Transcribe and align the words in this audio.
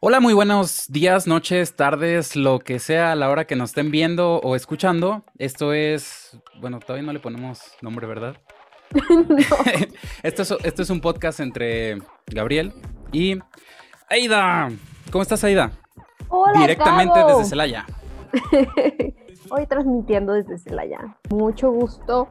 Hola, 0.00 0.20
muy 0.20 0.32
buenos 0.32 0.86
días, 0.88 1.26
noches, 1.26 1.74
tardes, 1.74 2.36
lo 2.36 2.60
que 2.60 2.78
sea 2.78 3.10
a 3.10 3.14
la 3.16 3.30
hora 3.30 3.48
que 3.48 3.56
nos 3.56 3.70
estén 3.70 3.90
viendo 3.90 4.36
o 4.36 4.54
escuchando. 4.54 5.24
Esto 5.38 5.72
es, 5.72 6.38
bueno, 6.60 6.78
todavía 6.78 7.04
no 7.04 7.12
le 7.12 7.18
ponemos 7.18 7.60
nombre, 7.82 8.06
¿verdad? 8.06 8.36
esto, 10.22 10.42
es, 10.42 10.54
esto 10.62 10.82
es 10.82 10.90
un 10.90 11.00
podcast 11.00 11.40
entre 11.40 11.98
Gabriel 12.28 12.74
y 13.10 13.40
Aida. 14.08 14.70
¿Cómo 15.10 15.22
estás, 15.22 15.42
Aida? 15.42 15.72
Hola, 16.28 16.60
Directamente 16.60 17.18
desde 17.18 17.44
Celaya. 17.46 17.84
Hoy 19.50 19.66
transmitiendo 19.66 20.34
desde 20.34 20.58
Celaya. 20.58 21.16
Mucho 21.28 21.72
gusto 21.72 22.28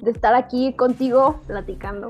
de 0.00 0.12
estar 0.12 0.34
aquí 0.34 0.72
contigo 0.72 1.42
platicando. 1.46 2.08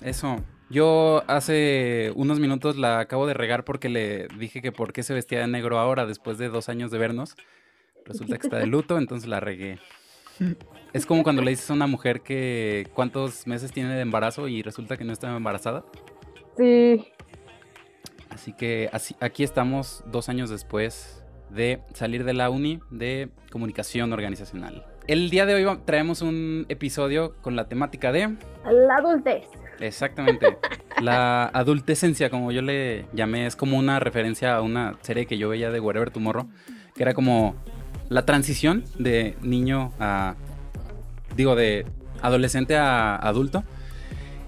Eso. 0.00 0.36
Yo 0.72 1.22
hace 1.26 2.12
unos 2.16 2.40
minutos 2.40 2.78
la 2.78 2.98
acabo 2.98 3.26
de 3.26 3.34
regar 3.34 3.62
porque 3.62 3.90
le 3.90 4.26
dije 4.38 4.62
que 4.62 4.72
por 4.72 4.94
qué 4.94 5.02
se 5.02 5.12
vestía 5.12 5.40
de 5.40 5.46
negro 5.46 5.78
ahora 5.78 6.06
después 6.06 6.38
de 6.38 6.48
dos 6.48 6.70
años 6.70 6.90
de 6.90 6.96
vernos. 6.96 7.36
Resulta 8.06 8.38
que 8.38 8.46
está 8.46 8.58
de 8.58 8.66
luto, 8.66 8.96
entonces 8.96 9.28
la 9.28 9.38
regué. 9.38 9.78
Es 10.94 11.04
como 11.04 11.24
cuando 11.24 11.42
le 11.42 11.50
dices 11.50 11.68
a 11.68 11.74
una 11.74 11.86
mujer 11.86 12.22
que 12.22 12.88
cuántos 12.94 13.46
meses 13.46 13.70
tiene 13.70 13.94
de 13.94 14.00
embarazo 14.00 14.48
y 14.48 14.62
resulta 14.62 14.96
que 14.96 15.04
no 15.04 15.12
está 15.12 15.36
embarazada. 15.36 15.84
Sí. 16.56 17.06
Así 18.30 18.54
que 18.54 18.88
así, 18.94 19.14
aquí 19.20 19.44
estamos 19.44 20.02
dos 20.06 20.30
años 20.30 20.48
después 20.48 21.22
de 21.50 21.82
salir 21.92 22.24
de 22.24 22.32
la 22.32 22.48
uni 22.48 22.80
de 22.90 23.28
comunicación 23.50 24.10
organizacional. 24.14 24.86
El 25.06 25.28
día 25.28 25.44
de 25.44 25.54
hoy 25.54 25.78
traemos 25.84 26.22
un 26.22 26.64
episodio 26.70 27.34
con 27.42 27.56
la 27.56 27.68
temática 27.68 28.10
de... 28.10 28.38
La 28.64 28.96
adultez. 28.96 29.44
Exactamente. 29.82 30.58
La 31.00 31.46
adultecencia, 31.46 32.30
como 32.30 32.52
yo 32.52 32.62
le 32.62 33.06
llamé, 33.12 33.46
es 33.46 33.56
como 33.56 33.76
una 33.76 33.98
referencia 33.98 34.54
a 34.54 34.62
una 34.62 34.96
serie 35.02 35.26
que 35.26 35.38
yo 35.38 35.48
veía 35.48 35.72
de 35.72 35.80
Wherever 35.80 36.10
Tomorrow, 36.10 36.46
que 36.94 37.02
era 37.02 37.14
como 37.14 37.56
la 38.08 38.24
transición 38.24 38.84
de 38.98 39.36
niño 39.42 39.92
a, 39.98 40.36
digo, 41.36 41.56
de 41.56 41.84
adolescente 42.20 42.76
a 42.76 43.16
adulto. 43.16 43.64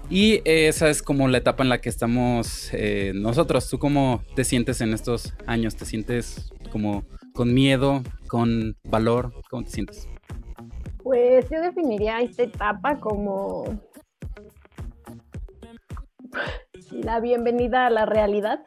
Y 0.09 0.41
esa 0.45 0.89
es 0.89 1.01
como 1.01 1.27
la 1.27 1.39
etapa 1.39 1.63
en 1.63 1.69
la 1.69 1.81
que 1.81 1.89
estamos 1.89 2.69
eh, 2.71 3.11
nosotros. 3.13 3.69
¿Tú 3.69 3.77
cómo 3.77 4.23
te 4.35 4.45
sientes 4.45 4.79
en 4.79 4.93
estos 4.93 5.33
años? 5.47 5.75
¿Te 5.75 5.83
sientes 5.85 6.53
como 6.71 7.03
con 7.33 7.53
miedo, 7.53 8.03
con 8.27 8.77
valor? 8.85 9.33
¿Cómo 9.49 9.63
te 9.63 9.71
sientes? 9.71 10.07
Pues 11.03 11.45
yo 11.49 11.59
definiría 11.59 12.21
esta 12.21 12.43
etapa 12.43 12.99
como 12.99 13.65
la 16.91 17.19
bienvenida 17.19 17.87
a 17.87 17.89
la 17.89 18.05
realidad. 18.05 18.63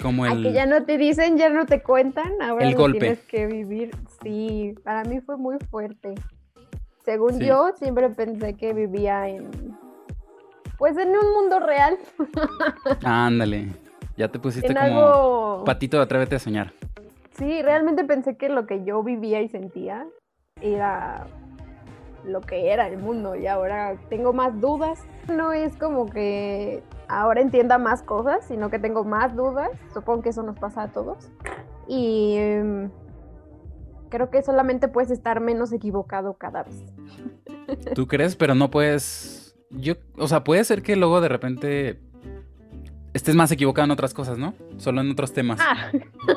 Como 0.00 0.26
el... 0.26 0.32
A 0.38 0.42
que 0.42 0.52
ya 0.52 0.66
no 0.66 0.84
te 0.84 0.98
dicen, 0.98 1.36
ya 1.36 1.48
no 1.48 1.66
te 1.66 1.82
cuentan, 1.82 2.40
ahora 2.40 2.66
el 2.66 2.74
golpe. 2.74 2.98
tienes 2.98 3.20
que 3.20 3.46
vivir. 3.46 3.90
Sí, 4.22 4.74
para 4.84 5.04
mí 5.04 5.20
fue 5.20 5.36
muy 5.36 5.56
fuerte. 5.70 6.14
Según 7.04 7.40
yo, 7.40 7.72
siempre 7.76 8.08
pensé 8.10 8.54
que 8.54 8.72
vivía 8.72 9.28
en... 9.28 9.50
Pues 10.78 10.96
en 10.96 11.10
un 11.10 11.32
mundo 11.32 11.60
real. 11.60 11.96
Ándale, 13.04 13.68
ya 14.16 14.28
te 14.28 14.38
pusiste 14.38 14.74
como 14.74 15.62
patito 15.64 15.96
de 15.96 16.02
atrévete 16.02 16.36
a 16.36 16.38
soñar. 16.38 16.72
Sí, 17.36 17.62
realmente 17.62 18.04
pensé 18.04 18.36
que 18.36 18.48
lo 18.48 18.66
que 18.66 18.84
yo 18.84 19.02
vivía 19.02 19.40
y 19.40 19.48
sentía 19.48 20.06
era 20.60 21.26
lo 22.24 22.40
que 22.40 22.72
era 22.72 22.86
el 22.86 22.98
mundo 22.98 23.34
y 23.34 23.46
ahora 23.46 23.96
tengo 24.08 24.32
más 24.32 24.60
dudas. 24.60 25.00
No 25.28 25.52
es 25.52 25.76
como 25.76 26.06
que 26.06 26.82
ahora 27.08 27.40
entienda 27.40 27.78
más 27.78 28.02
cosas, 28.02 28.44
sino 28.46 28.70
que 28.70 28.78
tengo 28.78 29.04
más 29.04 29.36
dudas. 29.36 29.70
Supongo 29.92 30.22
que 30.22 30.30
eso 30.30 30.42
nos 30.42 30.58
pasa 30.58 30.84
a 30.84 30.88
todos. 30.88 31.30
Y 31.86 32.36
em, 32.36 32.90
creo 34.08 34.30
que 34.30 34.42
solamente 34.42 34.88
puedes 34.88 35.10
estar 35.10 35.40
menos 35.40 35.72
equivocado 35.72 36.34
cada 36.34 36.64
vez. 36.64 36.82
¿Tú 37.94 38.06
crees? 38.06 38.36
Pero 38.36 38.54
no 38.54 38.70
puedes... 38.70 39.56
Yo, 39.70 39.94
o 40.18 40.28
sea, 40.28 40.44
puede 40.44 40.64
ser 40.64 40.82
que 40.82 40.96
luego 40.96 41.20
de 41.20 41.28
repente 41.28 42.00
estés 43.14 43.34
más 43.34 43.50
equivocado 43.52 43.86
en 43.86 43.90
otras 43.90 44.14
cosas, 44.14 44.38
¿no? 44.38 44.54
Solo 44.76 45.00
en 45.00 45.10
otros 45.10 45.32
temas. 45.32 45.60
Ah, 45.62 45.90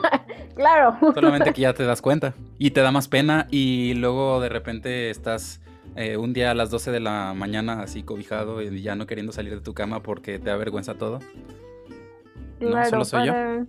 claro. 0.55 0.97
Solamente 1.13 1.53
que 1.53 1.61
ya 1.61 1.73
te 1.73 1.83
das 1.83 2.01
cuenta 2.01 2.33
y 2.57 2.71
te 2.71 2.81
da 2.81 2.91
más 2.91 3.07
pena 3.07 3.47
y 3.49 3.93
luego 3.95 4.39
de 4.39 4.49
repente 4.49 5.09
estás 5.09 5.61
eh, 5.95 6.17
un 6.17 6.33
día 6.33 6.51
a 6.51 6.53
las 6.53 6.69
12 6.69 6.91
de 6.91 6.99
la 6.99 7.33
mañana 7.33 7.81
así 7.81 8.03
cobijado 8.03 8.61
y 8.61 8.81
ya 8.81 8.95
no 8.95 9.07
queriendo 9.07 9.31
salir 9.31 9.55
de 9.55 9.61
tu 9.61 9.73
cama 9.73 10.01
porque 10.03 10.39
te 10.39 10.49
da 10.49 10.57
vergüenza 10.57 10.95
todo. 10.95 11.19
Claro, 12.59 12.77
no, 12.77 12.85
solo 12.89 13.05
soy 13.05 13.29
para, 13.29 13.59
yo. 13.59 13.65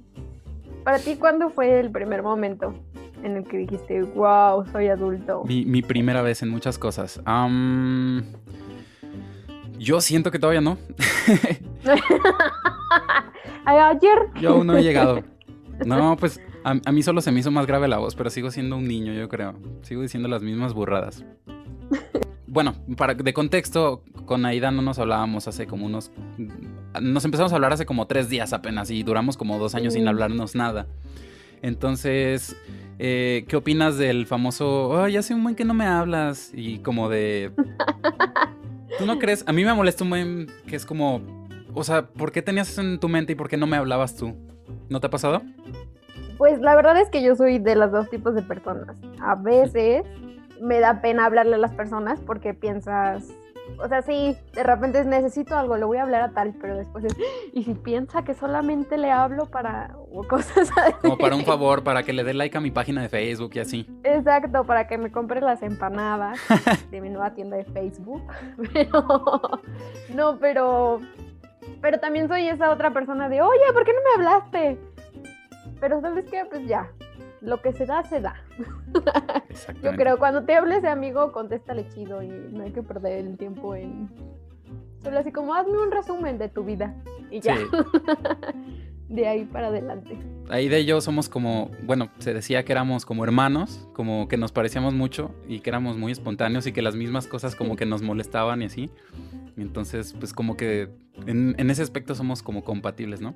Para 0.83 0.99
ti, 0.99 1.17
¿cuándo 1.17 1.51
fue 1.51 1.79
el 1.79 1.91
primer 1.93 2.25
momento 2.25 2.75
en 3.23 3.37
el 3.37 3.45
que 3.45 3.59
dijiste, 3.59 4.03
wow, 4.03 4.67
soy 4.73 4.89
adulto? 4.89 5.45
Mi, 5.45 5.83
primera 5.83 6.21
vez 6.23 6.43
en 6.43 6.49
muchas 6.49 6.79
cosas. 6.79 7.21
yo 9.79 10.01
siento 10.01 10.33
que 10.33 10.39
todavía 10.41 10.61
no. 10.61 10.79
Ayer. 13.65 14.19
Yo 14.41 14.51
aún 14.51 14.67
no 14.67 14.77
he 14.77 14.83
llegado. 14.83 15.23
No, 15.85 16.17
pues 16.17 16.41
a, 16.65 16.75
a, 16.87 16.91
mí 16.91 17.03
solo 17.03 17.21
se 17.21 17.31
me 17.31 17.41
hizo 17.41 17.51
más 17.51 17.67
grave 17.67 17.87
la 17.87 17.99
voz, 17.99 18.15
pero 18.15 18.31
sigo 18.31 18.51
siendo 18.51 18.79
un 18.79 18.89
niño, 18.89 19.13
yo 19.13 19.29
creo. 19.29 19.53
Sigo 19.83 20.01
diciendo 20.01 20.27
las 20.27 20.41
mismas 20.41 20.73
burradas. 20.73 21.23
Bueno, 22.57 22.73
para, 22.97 23.13
de 23.13 23.35
contexto, 23.35 24.03
con 24.25 24.47
Aida 24.47 24.71
no 24.71 24.81
nos 24.81 24.99
hablábamos 24.99 25.47
hace 25.47 25.67
como 25.67 25.85
unos... 25.85 26.11
Nos 27.03 27.23
empezamos 27.27 27.53
a 27.53 27.57
hablar 27.57 27.75
hace 27.75 27.85
como 27.85 28.07
tres 28.07 28.31
días 28.31 28.55
apenas 28.55 28.91
y 28.91 29.03
duramos 29.03 29.37
como 29.37 29.59
dos 29.59 29.75
años 29.75 29.93
sin 29.93 30.09
hablarnos 30.09 30.55
nada. 30.55 30.87
Entonces, 31.61 32.57
eh, 32.99 33.45
¿qué 33.47 33.57
opinas 33.57 33.99
del 33.99 34.25
famoso, 34.25 35.03
ay, 35.03 35.19
hace 35.19 35.35
un 35.35 35.43
buen 35.43 35.55
que 35.55 35.67
no 35.67 35.75
me 35.75 35.85
hablas? 35.85 36.51
Y 36.55 36.79
como 36.79 37.11
de... 37.11 37.53
¿Tú 38.99 39.05
no 39.05 39.19
crees? 39.19 39.45
A 39.47 39.53
mí 39.53 39.63
me 39.63 39.75
molesta 39.75 40.05
un 40.05 40.09
buen 40.09 40.47
que 40.67 40.77
es 40.77 40.87
como, 40.87 41.21
o 41.75 41.85
sea, 41.85 42.07
¿por 42.07 42.33
qué 42.33 42.41
tenías 42.41 42.71
eso 42.71 42.81
en 42.81 42.99
tu 42.99 43.11
mente 43.11 43.35
y 43.35 43.37
por 43.37 43.51
qué 43.51 43.59
no 43.59 43.67
me 43.67 43.77
hablabas 43.77 44.17
tú? 44.17 44.35
¿No 44.89 44.99
te 44.99 45.09
ha 45.09 45.11
pasado? 45.11 45.43
Pues 46.39 46.59
la 46.63 46.75
verdad 46.75 46.99
es 46.99 47.11
que 47.11 47.23
yo 47.23 47.37
soy 47.37 47.59
de 47.59 47.77
los 47.77 47.93
dos 47.93 48.09
tipos 48.09 48.35
de 48.35 48.41
personas. 48.41 48.97
A 49.21 49.35
veces 49.35 50.05
me 50.61 50.81
da 50.81 51.01
pena 51.01 51.27
hablarle 51.27 51.57
a 51.57 51.59
las 51.59 51.73
personas 51.73 52.21
porque 52.21 52.55
piensas, 52.55 53.35
o 53.79 53.89
sea, 53.89 54.03
sí, 54.03 54.37
de 54.55 54.63
repente 54.63 55.05
necesito 55.05 55.57
algo, 55.57 55.77
le 55.77 55.85
voy 55.85 55.99
a 55.99 56.03
hablar 56.03 56.23
a 56.23 56.31
tal, 56.31 56.55
pero 56.61 56.77
después 56.77 57.05
es, 57.05 57.17
y 57.53 57.65
si 57.65 57.75
piensa 57.75 58.25
que 58.25 58.35
solamente 58.35 58.97
le 58.99 59.11
hablo 59.11 59.47
para 59.47 59.95
cosas 60.29 60.71
así. 60.77 60.95
Como 61.03 61.19
para 61.19 61.37
un 61.37 61.45
favor, 61.45 61.83
para 61.83 62.03
que 62.03 62.13
le 62.13 62.25
dé 62.25 62.35
like 62.35 62.57
a 62.57 62.61
mi 62.61 62.71
página 62.71 63.03
de 63.03 63.09
Facebook 63.09 63.53
y 63.55 63.59
así. 63.59 63.87
Exacto, 64.05 64.65
para 64.65 64.87
que 64.87 64.99
me 64.99 65.11
compre 65.11 65.41
las 65.41 65.63
empanadas 65.63 66.39
de 66.91 67.01
mi 67.01 67.11
nueva 67.11 67.35
tienda 67.35 67.57
de 67.57 67.65
Facebook. 67.65 68.23
Pero, 68.73 69.61
no, 70.15 70.39
pero, 70.39 71.01
pero 71.81 71.99
también 71.99 72.29
soy 72.29 72.49
esa 72.49 72.71
otra 72.71 72.91
persona 72.93 73.29
de, 73.29 73.43
oye, 73.43 73.61
¿por 73.73 73.85
qué 73.85 73.93
no 73.93 74.01
me 74.01 74.25
hablaste? 74.25 74.79
Pero 75.81 76.01
sabes 76.01 76.25
qué, 76.31 76.45
pues 76.51 76.67
ya, 76.67 76.91
lo 77.41 77.61
que 77.61 77.73
se 77.73 77.87
da, 77.87 78.03
se 78.05 78.21
da. 78.21 78.35
Yo 79.83 79.93
creo, 79.93 80.19
cuando 80.19 80.45
te 80.45 80.55
hables 80.55 80.83
de 80.83 80.89
amigo, 80.89 81.33
contéstale 81.33 81.89
chido 81.89 82.23
y 82.23 82.29
no 82.29 82.65
hay 82.65 82.73
que 82.73 82.83
perder 82.83 83.25
el 83.27 83.37
tiempo 83.37 83.75
en... 83.75 84.11
Solo 85.03 85.19
así 85.19 85.31
como, 85.31 85.55
hazme 85.55 85.79
un 85.79 85.91
resumen 85.91 86.39
de 86.39 86.49
tu 86.49 86.65
vida 86.65 86.95
y 87.31 87.41
ya. 87.41 87.57
de 89.09 89.29
ahí 89.29 89.45
para 89.45 89.69
adelante. 89.69 90.19
Ahí 90.49 90.69
de 90.69 90.85
yo 90.85 91.01
somos 91.01 91.29
como, 91.29 91.71
bueno, 91.85 92.09
se 92.19 92.35
decía 92.35 92.65
que 92.65 92.73
éramos 92.73 93.05
como 93.05 93.25
hermanos, 93.25 93.89
como 93.93 94.27
que 94.29 94.37
nos 94.37 94.53
parecíamos 94.53 94.95
mucho 94.95 95.35
y 95.47 95.61
que 95.61 95.71
éramos 95.71 95.97
muy 95.97 96.13
espontáneos 96.13 96.67
y 96.67 96.73
que 96.73 96.83
las 96.83 96.97
mismas 96.97 97.27
cosas 97.27 97.55
como 97.55 97.77
que 97.77 97.87
nos 97.87 98.03
molestaban 98.03 98.63
y 98.63 98.67
así. 98.67 98.91
entonces, 99.57 100.15
pues 100.19 100.33
como 100.33 100.57
que 100.57 100.91
en, 101.27 101.55
en 101.59 101.71
ese 101.71 101.83
aspecto 101.83 102.15
somos 102.15 102.43
como 102.43 102.65
compatibles, 102.65 103.21
¿no? 103.21 103.35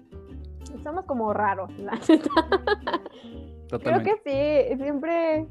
Somos 0.83 1.05
como 1.05 1.33
raros, 1.33 1.71
la 1.79 1.99
Creo 3.79 4.03
que 4.03 4.15
sí, 4.25 4.77
siempre, 4.83 5.47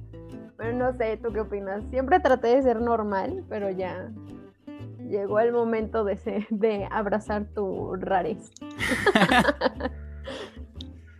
bueno, 0.57 0.92
no 0.92 0.98
sé, 0.98 1.18
¿tú 1.18 1.31
qué 1.31 1.42
opinas? 1.42 1.83
Siempre 1.89 2.19
traté 2.19 2.48
de 2.56 2.62
ser 2.62 2.81
normal, 2.81 3.45
pero 3.48 3.69
ya 3.69 4.12
llegó 5.07 5.39
el 5.39 5.54
momento 5.54 6.04
de, 6.04 6.45
de 6.50 6.88
abrazar 6.92 7.45
tu 7.54 7.95
rarez. 7.95 8.51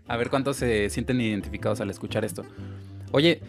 A 0.08 0.18
ver 0.18 0.30
cuántos 0.32 0.58
se 0.58 0.90
sienten 0.90 1.22
identificados 1.22 1.82
al 1.82 1.90
escuchar 1.92 2.26
esto. 2.26 2.44
Oye, 3.12 3.42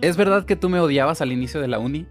¿es 0.00 0.16
verdad 0.16 0.44
que 0.44 0.56
tú 0.56 0.68
me 0.68 0.80
odiabas 0.80 1.20
al 1.22 1.30
inicio 1.30 1.60
de 1.60 1.68
la 1.68 1.78
uni? 1.78 2.08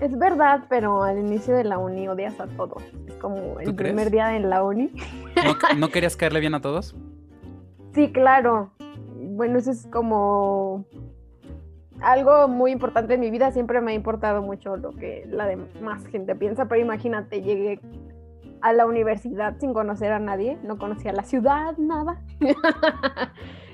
Es 0.00 0.18
verdad, 0.18 0.64
pero 0.70 1.02
al 1.02 1.18
inicio 1.18 1.54
de 1.54 1.64
la 1.64 1.76
uni 1.76 2.08
odias 2.08 2.40
a 2.40 2.46
todos. 2.46 2.82
Es 3.06 3.14
como 3.16 3.60
el 3.60 3.74
primer 3.74 4.10
día 4.10 4.36
en 4.36 4.48
la 4.48 4.62
uni. 4.62 4.90
¿No 5.76 5.88
querías 5.92 6.16
caerle 6.16 6.40
bien 6.40 6.54
a 6.54 6.62
todos? 6.62 6.96
Sí, 7.94 8.12
claro. 8.12 8.72
Bueno, 9.16 9.58
eso 9.58 9.70
es 9.70 9.86
como 9.86 10.84
algo 12.00 12.48
muy 12.48 12.72
importante 12.72 13.14
en 13.14 13.20
mi 13.20 13.30
vida. 13.30 13.52
Siempre 13.52 13.80
me 13.80 13.92
ha 13.92 13.94
importado 13.94 14.42
mucho 14.42 14.76
lo 14.76 14.90
que 14.90 15.24
la 15.28 15.46
demás 15.46 16.04
gente 16.08 16.34
piensa, 16.34 16.66
pero 16.66 16.80
imagínate, 16.80 17.40
llegué 17.40 17.80
a 18.60 18.72
la 18.72 18.86
universidad 18.86 19.56
sin 19.60 19.72
conocer 19.72 20.10
a 20.12 20.18
nadie, 20.18 20.58
no 20.64 20.78
conocía 20.78 21.12
la 21.12 21.22
ciudad, 21.22 21.76
nada. 21.76 22.20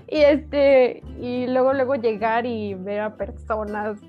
y 0.08 0.18
este, 0.18 1.02
y 1.18 1.46
luego 1.46 1.72
luego 1.72 1.94
llegar 1.94 2.44
y 2.44 2.74
ver 2.74 3.00
a 3.00 3.16
personas 3.16 4.00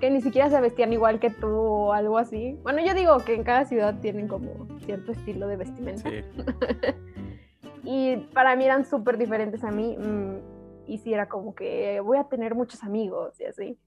que 0.00 0.10
ni 0.10 0.20
siquiera 0.20 0.48
se 0.48 0.60
vestían 0.60 0.92
igual 0.92 1.18
que 1.18 1.30
tú 1.30 1.48
o 1.48 1.92
algo 1.92 2.18
así. 2.18 2.58
Bueno, 2.62 2.80
yo 2.84 2.94
digo 2.94 3.18
que 3.18 3.34
en 3.34 3.42
cada 3.42 3.64
ciudad 3.64 3.98
tienen 4.00 4.28
como 4.28 4.66
cierto 4.84 5.12
estilo 5.12 5.48
de 5.48 5.56
vestimenta. 5.56 6.08
Sí. 6.08 6.16
y 7.86 8.16
para 8.34 8.56
mí 8.56 8.64
eran 8.64 8.84
súper 8.84 9.16
diferentes 9.16 9.62
a 9.64 9.70
mí. 9.70 9.96
mm, 9.96 10.56
y 10.86 10.98
sí 10.98 11.12
era 11.12 11.28
como 11.28 11.54
que 11.54 12.00
voy 12.00 12.18
a 12.18 12.24
tener 12.24 12.54
muchos 12.54 12.82
amigos 12.84 13.40
y 13.40 13.44
así. 13.44 13.78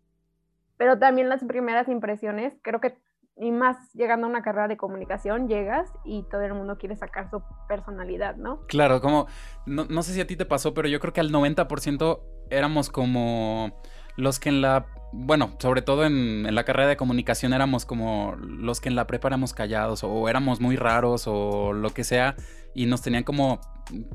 Pero 0.77 0.97
también 0.99 1.29
las 1.29 1.43
primeras 1.43 1.87
impresiones, 1.87 2.53
creo 2.61 2.79
que, 2.79 2.97
y 3.37 3.51
más 3.51 3.93
llegando 3.93 4.27
a 4.27 4.29
una 4.29 4.41
carrera 4.41 4.67
de 4.67 4.77
comunicación, 4.77 5.47
llegas 5.47 5.89
y 6.03 6.23
todo 6.29 6.41
el 6.41 6.53
mundo 6.53 6.77
quiere 6.77 6.95
sacar 6.95 7.29
su 7.29 7.41
personalidad, 7.67 8.35
¿no? 8.35 8.65
Claro, 8.67 9.01
como, 9.01 9.27
no, 9.65 9.85
no 9.85 10.03
sé 10.03 10.13
si 10.13 10.21
a 10.21 10.27
ti 10.27 10.35
te 10.35 10.45
pasó, 10.45 10.73
pero 10.73 10.87
yo 10.87 10.99
creo 10.99 11.13
que 11.13 11.21
al 11.21 11.31
90% 11.31 12.19
éramos 12.49 12.89
como 12.89 13.81
los 14.17 14.39
que 14.39 14.49
en 14.49 14.61
la, 14.61 14.85
bueno, 15.13 15.55
sobre 15.59 15.81
todo 15.81 16.05
en, 16.05 16.45
en 16.45 16.55
la 16.55 16.65
carrera 16.65 16.89
de 16.89 16.97
comunicación 16.97 17.53
éramos 17.53 17.85
como 17.85 18.35
los 18.37 18.81
que 18.81 18.89
en 18.89 18.95
la 18.95 19.07
prepa 19.07 19.29
éramos 19.29 19.53
callados 19.53 20.03
o 20.03 20.27
éramos 20.27 20.59
muy 20.59 20.75
raros 20.75 21.23
o 21.27 21.71
lo 21.71 21.89
que 21.91 22.03
sea 22.03 22.35
y 22.73 22.85
nos 22.85 23.01
tenían 23.01 23.23
como 23.23 23.59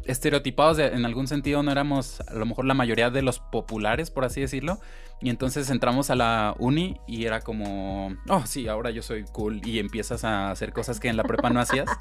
estereotipados 0.04 0.76
de- 0.76 0.88
en 0.88 1.04
algún 1.04 1.26
sentido, 1.26 1.62
no 1.62 1.70
éramos 1.70 2.20
a 2.22 2.34
lo 2.34 2.46
mejor 2.46 2.64
la 2.64 2.74
mayoría 2.74 3.10
de 3.10 3.22
los 3.22 3.38
populares, 3.40 4.10
por 4.10 4.24
así 4.24 4.40
decirlo. 4.40 4.78
Y 5.20 5.30
entonces 5.30 5.70
entramos 5.70 6.10
a 6.10 6.16
la 6.16 6.54
uni 6.58 7.00
y 7.06 7.24
era 7.24 7.40
como, 7.40 8.08
oh, 8.28 8.42
sí, 8.46 8.68
ahora 8.68 8.90
yo 8.90 9.00
soy 9.02 9.24
cool 9.32 9.60
y 9.66 9.78
empiezas 9.78 10.24
a 10.24 10.50
hacer 10.50 10.72
cosas 10.72 11.00
que 11.00 11.08
en 11.08 11.16
la 11.16 11.22
prepa 11.24 11.50
no 11.50 11.60
hacías. 11.60 11.88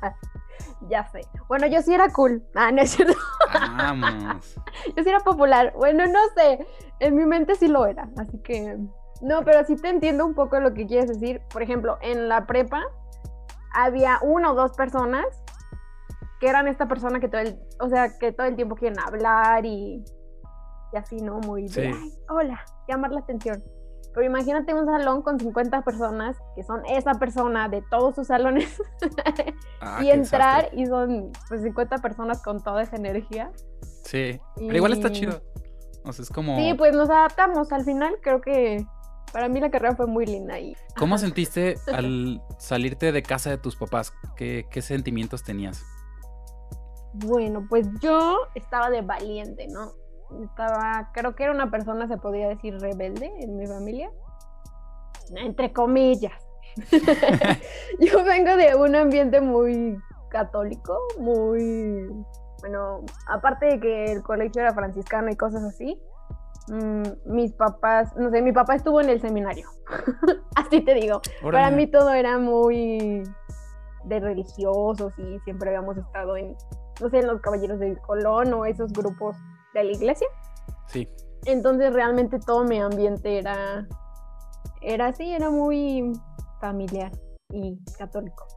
Ya 0.90 1.10
sé. 1.12 1.22
Bueno, 1.48 1.66
yo 1.66 1.82
sí 1.82 1.94
era 1.94 2.10
cool. 2.10 2.44
Ah, 2.56 2.72
no 2.72 2.82
es 2.82 2.92
cierto. 2.92 3.16
Vamos. 3.54 4.56
Yo 4.96 5.04
sí 5.04 5.10
era 5.10 5.20
popular. 5.22 5.74
Bueno, 5.76 6.06
no 6.06 6.20
sé. 6.36 6.66
En 7.00 7.16
mi 7.16 7.26
mente 7.26 7.56
sí 7.56 7.68
lo 7.68 7.86
era. 7.88 8.08
Así 8.18 8.38
que. 8.44 8.78
No, 9.22 9.44
pero 9.44 9.66
sí 9.66 9.76
te 9.78 9.90
entiendo 9.90 10.26
un 10.26 10.36
poco 10.36 10.60
lo 10.60 10.74
que 10.74 10.86
quieres 10.86 11.08
decir. 11.08 11.42
Por 11.52 11.64
ejemplo, 11.64 11.98
en 12.02 12.28
la 12.30 12.46
prepa 12.46 12.84
había 13.74 14.20
una 14.22 14.52
o 14.52 14.56
dos 14.56 14.74
personas 14.74 15.26
que 16.44 16.50
eran 16.50 16.68
esta 16.68 16.90
persona 16.90 17.22
que 17.22 17.30
todo 17.30 17.40
el, 17.40 17.58
o 17.80 17.88
sea, 17.88 18.18
que 18.20 18.34
todo 18.34 18.46
el 18.48 18.58
tiempo 18.58 18.76
quieren 18.76 19.00
hablar 19.00 19.66
y, 19.66 20.04
y 20.92 20.98
así, 20.98 21.16
¿no? 21.22 21.40
Muy 21.40 21.62
de, 21.64 21.70
Sí. 21.70 21.82
"Ay, 21.82 22.12
hola, 22.30 22.60
llamar 22.86 23.12
la 23.12 23.22
atención. 23.22 23.64
Pero 24.14 24.26
imagínate 24.26 24.74
un 24.74 24.86
salón 24.86 25.22
con 25.22 25.40
50 25.40 25.84
personas 25.84 26.36
que 26.58 26.64
son 26.64 26.86
esa 26.86 27.14
persona 27.14 27.70
de 27.70 27.82
todos 27.90 28.16
sus 28.16 28.28
salones 28.28 28.78
Ah, 29.80 30.00
y 30.04 30.10
entrar 30.12 30.68
y 30.74 30.86
son 30.86 31.32
pues 31.48 31.62
50 31.64 32.00
personas 32.00 32.44
con 32.44 32.62
toda 32.62 32.84
esa 32.84 32.98
energía. 32.98 33.50
Sí, 34.04 34.38
pero 34.58 34.76
igual 34.76 34.92
está 34.92 35.08
Y- 35.08 35.12
chido. 35.14 35.42
O 36.04 36.12
sea, 36.12 36.24
es 36.24 36.30
como... 36.30 36.58
Sí, 36.58 36.74
pues 36.78 36.94
nos 36.94 37.10
adaptamos. 37.10 37.72
Al 37.72 37.86
final 37.86 38.18
creo 38.22 38.42
que 38.42 38.86
para 39.32 39.48
mí 39.48 39.62
la 39.62 39.72
carrera 39.72 39.96
fue 39.96 40.08
muy 40.08 40.26
linda 40.26 40.60
y 40.60 40.76
¿Cómo 40.98 41.18
sentiste 41.18 41.76
al 41.94 42.42
salirte 42.60 43.14
de 43.14 43.24
casa 43.24 43.50
de 43.50 43.58
tus 43.58 43.78
papás? 43.78 44.12
¿Qué, 44.36 44.66
qué 44.70 44.82
sentimientos 44.82 45.42
tenías? 45.44 45.82
Bueno, 47.14 47.66
pues 47.70 47.88
yo 48.02 48.38
estaba 48.56 48.90
de 48.90 49.02
valiente, 49.02 49.68
¿no? 49.68 49.92
Estaba, 50.44 51.12
creo 51.14 51.36
que 51.36 51.44
era 51.44 51.52
una 51.52 51.70
persona, 51.70 52.08
se 52.08 52.18
podría 52.18 52.50
decir, 52.50 52.78
rebelde 52.80 53.32
en 53.40 53.56
mi 53.56 53.68
familia. 53.68 54.10
Entre 55.36 55.72
comillas. 55.72 56.34
yo 58.00 58.24
vengo 58.24 58.56
de 58.58 58.76
un 58.76 58.96
ambiente 58.96 59.42
muy 59.42 59.98
católico, 60.30 60.98
muy, 61.20 62.10
bueno, 62.60 63.02
aparte 63.28 63.68
de 63.68 63.80
que 63.80 64.06
el 64.06 64.24
colegio 64.24 64.62
era 64.62 64.74
franciscano 64.74 65.30
y 65.30 65.36
cosas 65.36 65.64
así, 65.64 66.02
mm, 66.70 67.04
mis 67.26 67.54
papás, 67.54 68.16
no 68.16 68.32
sé, 68.32 68.42
mi 68.42 68.52
papá 68.52 68.76
estuvo 68.76 69.00
en 69.00 69.10
el 69.10 69.22
seminario, 69.22 69.70
así 70.56 70.82
te 70.82 70.96
digo. 70.96 71.22
Para 71.44 71.70
mí 71.70 71.86
todo 71.86 72.12
era 72.12 72.40
muy 72.40 73.24
de 74.06 74.20
religiosos 74.20 75.14
y 75.18 75.40
siempre 75.42 75.70
habíamos 75.70 75.98
estado 75.98 76.36
en, 76.36 76.56
no 77.02 77.10
sé, 77.10 77.20
en 77.20 77.28
los 77.28 77.42
Caballeros 77.42 77.80
del 77.80 78.00
Colón 78.00 78.54
o 78.54 78.66
esos 78.66 78.92
grupos 78.94 79.36
de 79.74 79.84
la 79.84 79.92
iglesia. 79.92 80.28
Sí, 80.88 81.10
Entonces 81.46 81.94
realmente 81.94 82.40
todo 82.40 82.64
mi 82.64 82.80
ambiente 82.80 83.38
era, 83.38 83.88
era 84.82 85.08
así, 85.08 85.32
era 85.32 85.50
muy 85.50 86.14
familiar 86.60 87.12
y 87.50 87.78
católico. 87.98 88.48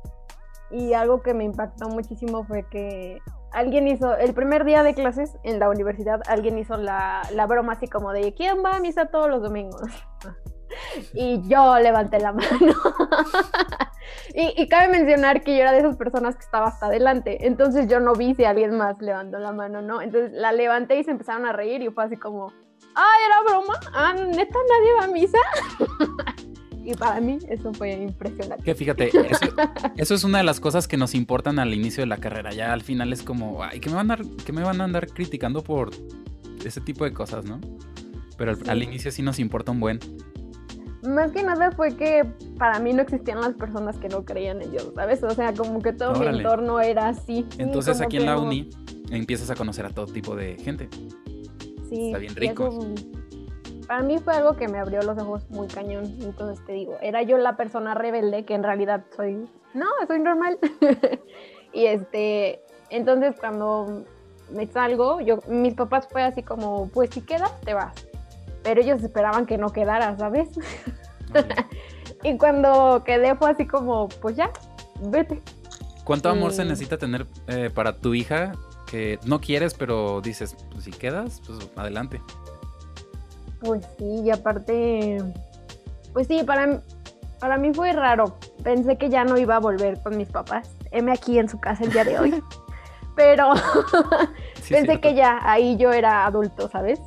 Y 0.71 0.95
algo 0.95 1.23
que 1.23 1.33
me 1.33 1.45
impactó 1.45 1.89
muchísimo 1.89 2.45
fue 2.45 2.65
que 2.69 3.21
alguien 3.53 3.89
hizo, 3.89 4.15
el 4.17 4.35
primer 4.35 4.65
día 4.65 4.83
de 4.83 4.95
clases 4.95 5.37
en 5.45 5.59
la 5.59 5.71
universidad, 5.71 6.21
alguien 6.27 6.59
hizo 6.59 6.77
la, 6.77 7.23
la 7.33 7.47
broma 7.47 7.75
así 7.75 7.87
como 7.87 8.13
de, 8.13 8.35
¿quién 8.35 8.65
va 8.65 8.77
a 8.77 8.81
misa 8.81 9.07
todos 9.07 9.29
los 9.29 9.43
domingos? 9.43 9.83
Y 11.15 11.41
yo 11.49 11.79
levanté 11.79 12.19
la 12.19 12.33
mano. 12.33 12.51
y, 14.35 14.53
y 14.61 14.69
cabe 14.69 14.89
mencionar 14.89 15.43
que 15.43 15.55
yo 15.55 15.63
era 15.63 15.73
de 15.73 15.79
esas 15.79 15.97
personas 15.97 16.37
que 16.37 16.43
estaba 16.45 16.67
hasta 16.69 16.87
adelante. 16.87 17.47
Entonces 17.47 17.89
yo 17.89 18.01
no 18.01 18.15
vi 18.15 18.35
si 18.35 18.45
alguien 18.45 18.77
más 18.77 19.01
levantó 19.01 19.39
la 19.39 19.53
mano, 19.53 19.83
¿no? 19.83 20.01
Entonces 20.03 20.33
la 20.33 20.53
levanté 20.53 20.99
y 20.99 21.05
se 21.05 21.11
empezaron 21.11 21.47
a 21.47 21.53
reír 21.53 21.83
y 21.83 21.89
fue 21.91 22.05
así 22.05 22.17
como, 22.17 22.53
¡ay, 22.95 23.21
era 23.27 23.43
broma! 23.43 23.75
Ah, 23.95 24.15
¿neta 24.15 24.59
nadie 24.69 24.93
va 25.01 25.05
a 25.05 25.09
misa? 25.09 25.39
y 26.85 26.95
para 26.95 27.21
mí 27.21 27.39
eso 27.49 27.73
fue 27.75 27.93
impresionante. 27.93 28.63
que 28.65 28.75
fíjate, 28.75 29.09
eso, 29.09 29.47
eso 29.97 30.15
es 30.15 30.25
una 30.25 30.39
de 30.39 30.45
las 30.45 30.61
cosas 30.61 30.87
que 30.87 30.97
nos 30.97 31.15
importan 31.15 31.59
al 31.59 31.75
inicio 31.75 32.03
de 32.03 32.07
la 32.07 32.19
carrera. 32.19 32.53
Ya 32.53 32.73
al 32.73 32.83
final 32.83 33.13
es 33.13 33.23
como, 33.23 33.63
ay, 33.65 33.81
que 33.81 33.89
me 33.91 33.97
van 33.97 34.11
a, 34.13 34.19
que 34.45 34.53
me 34.53 34.63
van 34.63 34.81
a 34.81 34.85
andar 34.85 35.09
criticando 35.09 35.63
por 35.65 35.91
ese 36.65 36.81
tipo 36.81 37.05
de 37.05 37.13
cosas, 37.13 37.45
¿no? 37.45 37.61
Pero 38.39 38.51
al, 38.53 38.57
Sí. 38.59 38.69
al 38.71 38.83
inicio 38.83 39.11
sí 39.11 39.23
nos 39.23 39.39
importa 39.39 39.73
un 39.73 39.81
buen. 39.81 39.99
Más 41.07 41.31
que 41.33 41.43
nada 41.43 41.71
fue 41.73 41.97
que 41.97 42.25
para 42.59 42.79
mí 42.79 42.93
no 42.93 43.03
existían 43.03 43.41
las 43.41 43.55
personas 43.55 43.97
que 43.99 44.09
no 44.09 44.25
creían 44.25 44.61
en 44.63 44.71
Dios, 44.71 44.91
¿sabes? 44.95 45.23
O 45.23 45.31
sea, 45.31 45.53
como 45.55 45.81
que 45.81 45.93
todo 45.93 46.15
mi 46.19 46.27
entorno 46.27 46.81
era 46.81 47.09
así. 47.09 47.47
Sí, 47.51 47.59
Entonces 47.63 48.01
aquí 48.01 48.17
en 48.17 48.27
la 48.27 48.35
no- 48.35 48.43
uni 48.43 48.71
empiezas 49.11 49.51
a 49.51 49.55
conocer 49.55 49.87
a 49.87 49.91
todo 49.91 50.07
tipo 50.07 50.35
de 50.35 50.57
gente. 50.57 50.89
Sí, 51.89 52.07
Está 52.09 52.19
bien 52.19 52.35
rico. 52.35 52.67
eso, 52.69 52.95
para 53.87 54.03
mí 54.03 54.19
fue 54.19 54.35
algo 54.35 54.57
que 54.57 54.67
me 54.67 54.79
abrió 54.79 55.01
los 55.03 55.17
ojos 55.19 55.49
muy 55.51 55.69
cañón. 55.69 56.05
Entonces 56.21 56.65
te 56.65 56.73
digo, 56.73 56.97
era 57.01 57.23
yo 57.23 57.39
la 57.39 57.57
persona 57.57 57.95
rebelde 57.95 58.45
que 58.45 58.55
en 58.55 58.65
realidad 58.65 59.05
soy, 59.15 59.49
no, 59.75 59.87
soy 60.09 60.19
normal. 60.19 60.59
y 61.73 61.87
este, 61.87 62.61
entonces 62.91 63.37
cuando 63.39 64.05
me 64.51 64.67
salgo, 64.67 65.21
yo, 65.21 65.39
mis 65.49 65.75
papás 65.75 66.09
fue 66.11 66.23
así 66.23 66.43
como, 66.43 66.89
pues 66.89 67.11
si 67.11 67.21
quedas, 67.21 67.53
te 67.61 67.75
vas. 67.75 67.95
Pero 68.65 68.81
ellos 68.81 69.01
esperaban 69.05 69.47
que 69.47 69.59
no 69.59 69.71
quedara, 69.71 70.17
¿sabes? 70.17 70.49
Y 72.23 72.37
cuando 72.39 73.03
quedé 73.05 73.37
fue 73.37 73.51
así 73.51 73.67
como, 73.67 74.09
pues 74.09 74.37
ya, 74.37 74.51
vete. 75.01 75.43
¿Cuánto 76.05 76.29
amor 76.29 76.53
se 76.53 76.65
Mm. 76.65 76.69
necesita 76.69 76.97
tener 76.99 77.27
eh, 77.47 77.71
para 77.73 77.97
tu 77.97 78.15
hija 78.15 78.53
que 78.87 79.19
no 79.25 79.41
quieres, 79.41 79.75
pero 79.75 80.21
dices, 80.21 80.57
pues 80.73 80.85
si 80.85 80.91
quedas, 80.93 81.41
pues 81.47 81.59
adelante? 81.77 82.21
Pues 83.61 83.85
sí, 83.99 84.23
y 84.25 84.31
aparte, 84.31 85.19
pues 86.13 86.27
sí, 86.27 86.43
para, 86.45 86.83
para 87.41 87.59
mí 87.59 87.73
fue 87.75 87.93
raro. 87.93 88.39
Pensé 88.63 88.97
que 88.99 89.09
ya 89.09 89.25
no 89.25 89.37
iba 89.37 89.57
a 89.57 89.61
volver 89.61 90.01
con 90.03 90.17
mis 90.17 90.29
papás. 90.29 90.71
Heme 90.91 91.13
aquí 91.13 91.39
en 91.39 91.49
su 91.49 91.59
casa 91.61 91.85
el 91.85 91.93
día 91.93 92.05
de 92.05 92.19
hoy. 92.19 92.43
Pero 93.17 93.55
Sí, 93.57 93.63
pensé 94.75 94.87
cierto. 94.87 95.01
que 95.01 95.15
ya 95.15 95.39
ahí 95.43 95.77
yo 95.77 95.93
era 95.93 96.27
adulto, 96.27 96.69
¿sabes? 96.69 97.01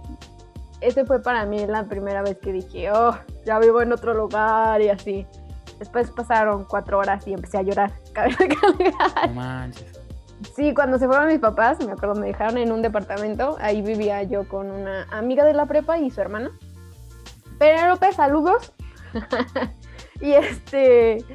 Ese 0.81 1.05
fue 1.05 1.21
para 1.21 1.45
mí 1.45 1.65
la 1.67 1.85
primera 1.85 2.21
vez 2.21 2.37
que 2.37 2.53
dije, 2.53 2.91
oh, 2.91 3.17
ya 3.45 3.59
vivo 3.59 3.81
en 3.81 3.91
otro 3.91 4.13
lugar 4.13 4.81
y 4.81 4.89
así. 4.89 5.25
Después 5.77 6.11
pasaron 6.11 6.65
cuatro 6.65 6.99
horas 6.99 7.25
y 7.27 7.33
empecé 7.33 7.57
a 7.57 7.61
llorar. 7.61 7.93
No 9.27 9.33
manches. 9.33 9.99
Sí, 10.55 10.73
cuando 10.73 10.97
se 10.97 11.07
fueron 11.07 11.27
mis 11.27 11.39
papás, 11.39 11.85
me 11.85 11.91
acuerdo, 11.91 12.15
me 12.15 12.27
dejaron 12.27 12.57
en 12.57 12.71
un 12.71 12.81
departamento. 12.81 13.57
Ahí 13.59 13.81
vivía 13.81 14.23
yo 14.23 14.47
con 14.47 14.71
una 14.71 15.03
amiga 15.11 15.45
de 15.45 15.53
la 15.53 15.65
prepa 15.65 15.97
y 15.97 16.09
su 16.11 16.21
hermana. 16.21 16.51
Penélope, 17.57 18.11
saludos. 18.13 18.73
y 20.21 20.31
este. 20.31 21.25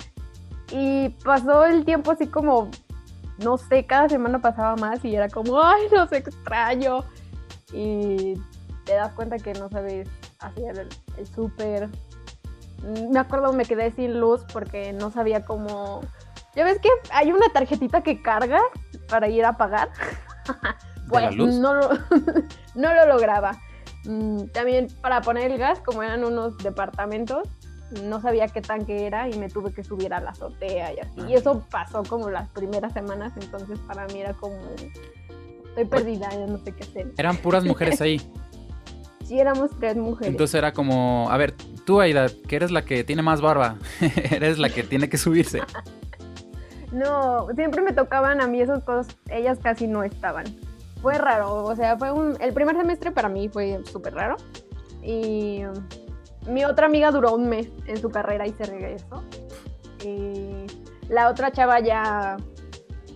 Y 0.71 1.11
pasó 1.23 1.65
el 1.65 1.85
tiempo 1.85 2.13
así 2.13 2.27
como. 2.27 2.71
No 3.39 3.59
sé, 3.59 3.85
cada 3.85 4.09
semana 4.09 4.41
pasaba 4.41 4.77
más 4.77 5.05
y 5.05 5.15
era 5.15 5.29
como, 5.29 5.61
ay, 5.61 5.83
los 5.91 6.11
extraño. 6.13 7.05
Y 7.73 8.35
te 8.85 8.95
das 8.95 9.13
cuenta 9.13 9.39
que 9.39 9.53
no 9.55 9.69
sabes 9.69 10.09
hacer 10.41 10.79
el, 10.79 10.89
el 11.17 11.27
súper. 11.27 11.89
Me 13.11 13.19
acuerdo, 13.19 13.53
me 13.53 13.65
quedé 13.65 13.91
sin 13.93 14.21
luz 14.21 14.43
porque 14.53 14.93
no 14.93 15.11
sabía 15.11 15.45
cómo. 15.45 16.01
Ya 16.55 16.65
ves 16.65 16.79
que 16.79 16.91
hay 17.11 17.33
una 17.33 17.49
tarjetita 17.53 18.03
que 18.03 18.23
cargas 18.23 18.63
para 19.09 19.29
ir 19.29 19.45
a 19.45 19.57
pagar. 19.57 19.91
¿De 21.07 21.21
la 21.21 21.31
pues 21.31 21.55
no 21.57 21.75
lo, 21.75 21.89
no 22.75 22.95
lo 22.95 23.07
lograba. 23.07 23.53
Mm, 24.05 24.47
También 24.53 24.89
para 25.01 25.21
poner 25.23 25.51
el 25.51 25.59
gas, 25.59 25.81
como 25.81 26.03
eran 26.03 26.25
unos 26.25 26.59
departamentos, 26.59 27.49
no 28.03 28.21
sabía 28.21 28.49
qué 28.49 28.61
tanque 28.61 29.07
era 29.07 29.29
y 29.29 29.39
me 29.39 29.49
tuve 29.49 29.73
que 29.73 29.85
subir 29.85 30.13
a 30.15 30.21
la 30.21 30.31
azotea 30.31 30.93
y 30.93 30.99
así. 30.99 31.21
Y 31.29 31.35
eso 31.35 31.65
pasó 31.71 32.03
como 32.05 32.31
las 32.31 32.49
primeras 32.51 32.93
semanas, 32.93 33.33
entonces 33.37 33.79
para 33.81 34.07
mí 34.07 34.21
era 34.21 34.35
como, 34.35 34.57
estoy 35.69 35.85
perdida, 35.87 36.31
ya 36.31 36.47
no 36.47 36.59
sé 36.59 36.73
qué 36.73 36.83
hacer. 36.85 37.13
Eran 37.17 37.37
puras 37.37 37.65
mujeres 37.65 38.01
ahí. 38.01 38.21
sí, 39.25 39.41
éramos 39.41 39.71
tres 39.79 39.97
mujeres. 39.97 40.29
Entonces 40.29 40.55
era 40.55 40.73
como, 40.73 41.29
a 41.31 41.37
ver, 41.37 41.55
tú 41.85 42.01
Aida, 42.01 42.27
que 42.47 42.57
eres 42.57 42.71
la 42.71 42.85
que 42.85 43.05
tiene 43.05 43.23
más 43.23 43.41
barba, 43.41 43.77
eres 44.31 44.59
la 44.59 44.69
que 44.69 44.83
tiene 44.83 45.09
que 45.09 45.19
subirse. 45.19 45.61
no, 46.93 47.49
siempre 47.55 47.83
me 47.83 47.93
tocaban 47.93 48.41
a 48.41 48.47
mí 48.47 48.61
esas 48.61 48.83
cosas, 48.85 49.17
ellas 49.29 49.59
casi 49.63 49.87
no 49.87 50.03
estaban. 50.03 50.45
Fue 51.03 51.19
raro, 51.19 51.65
o 51.65 51.77
sea, 51.77 51.99
fue 51.99 52.13
un, 52.13 52.37
el 52.41 52.53
primer 52.55 52.77
semestre 52.77 53.11
para 53.11 53.29
mí 53.29 53.49
fue 53.49 53.81
súper 53.91 54.15
raro. 54.15 54.37
Y 55.03 55.63
mi 56.49 56.65
otra 56.65 56.87
amiga 56.87 57.11
duró 57.11 57.35
un 57.35 57.49
mes 57.49 57.69
en 57.87 57.99
su 57.99 58.11
carrera 58.11 58.47
y 58.47 58.53
se 58.53 58.65
regresó. 58.65 59.23
Y 60.03 60.67
la 61.09 61.29
otra 61.29 61.51
chava 61.53 61.81
ya, 61.81 62.37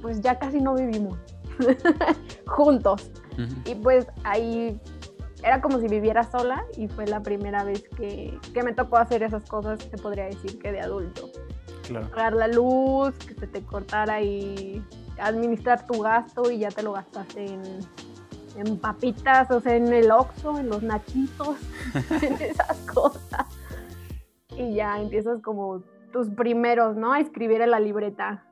pues 0.02 0.20
ya 0.20 0.38
casi 0.38 0.60
no 0.60 0.74
vivimos 0.74 1.18
juntos. 2.46 3.10
Y 3.64 3.74
pues 3.76 4.06
ahí 4.24 4.80
era 5.42 5.60
como 5.60 5.78
si 5.78 5.86
viviera 5.86 6.24
sola 6.24 6.64
y 6.76 6.88
fue 6.88 7.06
la 7.06 7.22
primera 7.22 7.64
vez 7.64 7.88
que, 7.96 8.38
que, 8.52 8.62
me 8.62 8.72
tocó 8.72 8.96
hacer 8.96 9.22
esas 9.22 9.48
cosas, 9.48 9.82
se 9.82 9.96
podría 9.96 10.24
decir 10.24 10.58
que 10.58 10.72
de 10.72 10.80
adulto. 10.80 11.30
Claro. 11.86 12.08
Pagar 12.10 12.34
la 12.34 12.48
luz, 12.48 13.14
que 13.18 13.34
se 13.34 13.46
te 13.46 13.62
cortara 13.62 14.20
y 14.20 14.84
administrar 15.18 15.86
tu 15.86 16.00
gasto 16.02 16.50
y 16.50 16.58
ya 16.58 16.68
te 16.68 16.82
lo 16.82 16.92
gastaste 16.92 17.46
en 17.46 17.62
en 18.58 18.78
papitas, 18.78 19.50
o 19.50 19.60
sea, 19.60 19.76
en 19.76 19.92
el 19.92 20.10
Oxxo, 20.10 20.58
en 20.58 20.68
los 20.68 20.82
nachitos, 20.82 21.56
en 22.22 22.34
esas 22.34 22.76
cosas. 22.92 23.46
Y 24.56 24.74
ya 24.74 25.00
empiezas 25.00 25.40
como 25.40 25.82
tus 26.12 26.28
primeros, 26.30 26.96
¿no? 26.96 27.12
A 27.12 27.20
escribir 27.20 27.60
en 27.60 27.70
la 27.70 27.80
libreta. 27.80 28.44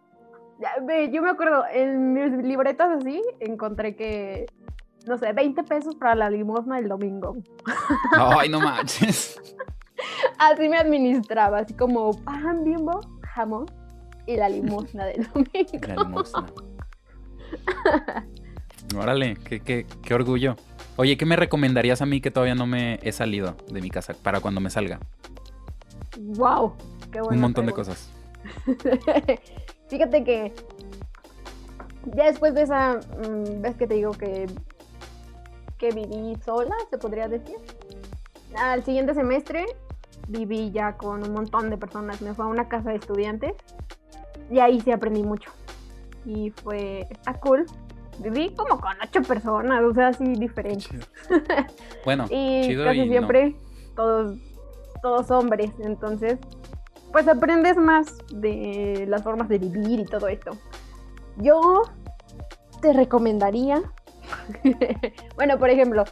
Yo 1.12 1.22
me 1.22 1.30
acuerdo, 1.30 1.64
en 1.70 2.12
mis 2.12 2.32
libretas 2.44 2.98
así, 2.98 3.20
encontré 3.40 3.96
que, 3.96 4.46
no 5.06 5.16
sé, 5.18 5.32
20 5.32 5.62
pesos 5.64 5.94
para 5.94 6.14
la 6.14 6.30
limosna 6.30 6.78
el 6.78 6.88
domingo. 6.88 7.36
Ay, 8.12 8.48
no 8.48 8.60
manches. 8.60 9.40
Así 10.38 10.68
me 10.68 10.76
administraba, 10.76 11.60
así 11.60 11.72
como 11.72 12.12
pan, 12.22 12.62
bimbo, 12.62 13.00
jamón 13.22 13.64
y 14.26 14.36
la 14.36 14.48
limosna 14.48 15.06
del 15.06 15.26
domingo. 15.34 15.86
La 15.88 15.94
limosna. 15.96 16.46
Órale, 18.94 19.36
qué, 19.36 19.86
orgullo. 20.14 20.56
Oye, 20.96 21.16
¿qué 21.16 21.24
me 21.24 21.36
recomendarías 21.36 22.02
a 22.02 22.06
mí 22.06 22.20
que 22.20 22.30
todavía 22.30 22.54
no 22.54 22.66
me 22.66 22.98
he 23.02 23.12
salido 23.12 23.56
de 23.70 23.80
mi 23.80 23.88
casa 23.88 24.14
para 24.14 24.40
cuando 24.40 24.60
me 24.60 24.68
salga? 24.68 25.00
Wow, 26.18 26.74
qué 27.10 27.20
bueno. 27.20 27.36
Un 27.36 27.40
montón 27.40 27.66
de 27.66 27.72
cosas. 27.72 28.10
Fíjate 29.88 30.24
que 30.24 30.52
ya 32.14 32.26
después 32.26 32.54
de 32.54 32.62
esa 32.62 33.00
mm, 33.00 33.62
vez 33.62 33.76
que 33.76 33.86
te 33.86 33.94
digo 33.94 34.12
que, 34.12 34.46
que 35.78 35.90
viví 35.90 36.36
sola, 36.44 36.74
se 36.90 36.98
podría 36.98 37.28
decir. 37.28 37.56
Al 38.56 38.84
siguiente 38.84 39.14
semestre 39.14 39.66
viví 40.28 40.70
ya 40.70 40.96
con 40.96 41.22
un 41.22 41.32
montón 41.32 41.70
de 41.70 41.76
personas. 41.76 42.22
Me 42.22 42.34
fue 42.34 42.44
a 42.44 42.48
una 42.48 42.68
casa 42.68 42.90
de 42.90 42.96
estudiantes 42.96 43.54
y 44.50 44.58
ahí 44.58 44.80
sí 44.80 44.92
aprendí 44.92 45.22
mucho. 45.22 45.50
Y 46.24 46.50
fue, 46.50 47.06
está 47.10 47.34
cool 47.34 47.66
viví 48.18 48.50
como 48.54 48.80
con 48.80 48.92
ocho 49.02 49.22
personas, 49.22 49.82
o 49.82 49.94
sea, 49.94 50.08
así 50.08 50.24
diferentes. 50.34 50.88
Bueno, 52.04 52.26
y 52.30 52.76
casi 52.76 53.08
siempre 53.08 53.56
todos, 53.96 54.38
todos 55.02 55.28
hombres, 55.32 55.72
entonces, 55.80 56.38
pues 57.10 57.26
aprendes 57.26 57.76
más 57.76 58.06
de 58.32 59.06
las 59.08 59.24
formas 59.24 59.48
de 59.48 59.58
vivir 59.58 59.98
y 59.98 60.04
todo 60.04 60.28
esto. 60.28 60.52
Yo 61.38 61.82
te 62.80 62.92
recomendaría, 62.92 63.82
bueno, 65.36 65.58
por 65.58 65.70
ejemplo, 65.70 66.04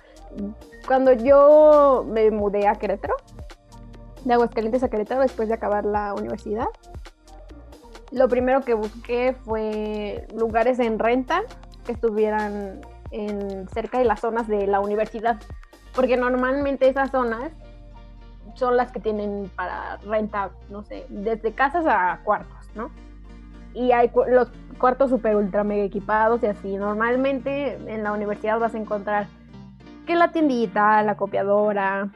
cuando 0.87 1.12
yo 1.12 2.04
me 2.09 2.30
mudé 2.30 2.66
a 2.66 2.75
Querétaro, 2.75 3.16
de 4.25 4.35
Aguascalientes 4.35 4.83
a 4.83 4.88
Querétaro 4.88 5.21
después 5.21 5.49
de 5.49 5.54
acabar 5.54 5.85
la 5.85 6.14
universidad, 6.14 6.66
lo 8.11 8.28
primero 8.28 8.61
que 8.62 8.75
busqué 8.75 9.35
fue 9.44 10.26
lugares 10.35 10.78
en 10.78 10.99
renta 10.99 11.42
que 11.85 11.92
estuvieran 11.92 12.80
en, 13.11 13.68
cerca 13.68 13.99
de 13.99 14.04
las 14.04 14.21
zonas 14.21 14.49
de 14.49 14.66
la 14.66 14.80
universidad, 14.80 15.40
porque 15.94 16.16
normalmente 16.16 16.88
esas 16.88 17.11
zonas 17.11 17.52
son 18.54 18.76
las 18.76 18.92
que 18.92 19.00
tienen 19.00 19.50
para 19.56 19.97
renta, 19.99 20.50
no 20.71 20.85
sé, 20.85 21.06
desde 21.09 21.52
casas 21.52 21.85
a 21.88 22.21
cuartos, 22.25 22.71
¿no? 22.75 22.90
Y 23.75 23.93
hay 23.93 24.11
los 24.28 24.50
cuartos 24.78 25.11
super 25.11 25.37
ultra 25.37 25.64
mega 25.64 25.83
equipados 25.83 26.43
y 26.43 26.47
así. 26.47 26.76
Normalmente 26.76 27.75
en 27.93 28.02
la 28.02 28.12
universidad 28.12 28.59
vas 28.59 28.75
a 28.75 28.78
encontrar 28.78 29.26
que 30.07 30.14
la 30.14 30.33
tiendita, 30.33 31.02
la 31.02 31.16
copiadora, 31.16 32.11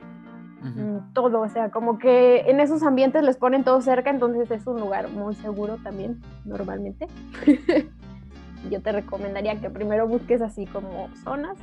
mm, 0.62 1.12
todo, 1.14 1.40
o 1.40 1.48
sea, 1.48 1.70
como 1.70 1.98
que 1.98 2.40
en 2.50 2.60
esos 2.60 2.82
ambientes 2.82 3.22
les 3.22 3.36
ponen 3.36 3.64
todo 3.64 3.80
cerca, 3.80 4.10
entonces 4.10 4.50
es 4.50 4.66
un 4.66 4.80
lugar 4.80 5.08
muy 5.08 5.34
seguro 5.34 5.78
también, 5.82 6.20
normalmente. 6.44 7.06
yo 8.70 8.82
te 8.82 8.92
recomendaría 8.92 9.60
que 9.60 9.70
primero 9.70 10.06
busques 10.06 10.42
así 10.42 10.66
como 10.66 11.08
zonas 11.24 11.56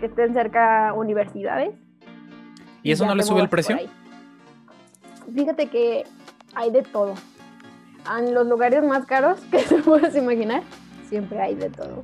que 0.00 0.06
estén 0.06 0.32
cerca 0.32 0.92
universidades. 0.94 1.74
¿Y 2.82 2.92
eso 2.92 3.06
no 3.06 3.14
le 3.14 3.22
sube 3.22 3.42
el 3.42 3.48
precio? 3.48 3.76
Fíjate 5.32 5.66
que 5.66 6.04
hay 6.54 6.70
de 6.70 6.82
todo. 6.82 7.14
En 8.18 8.34
los 8.34 8.46
lugares 8.46 8.82
más 8.82 9.06
caros 9.06 9.40
que 9.50 9.60
se 9.60 9.76
puedes 9.76 10.14
imaginar, 10.16 10.62
siempre 11.08 11.40
hay 11.40 11.54
de 11.54 11.70
todo. 11.70 12.02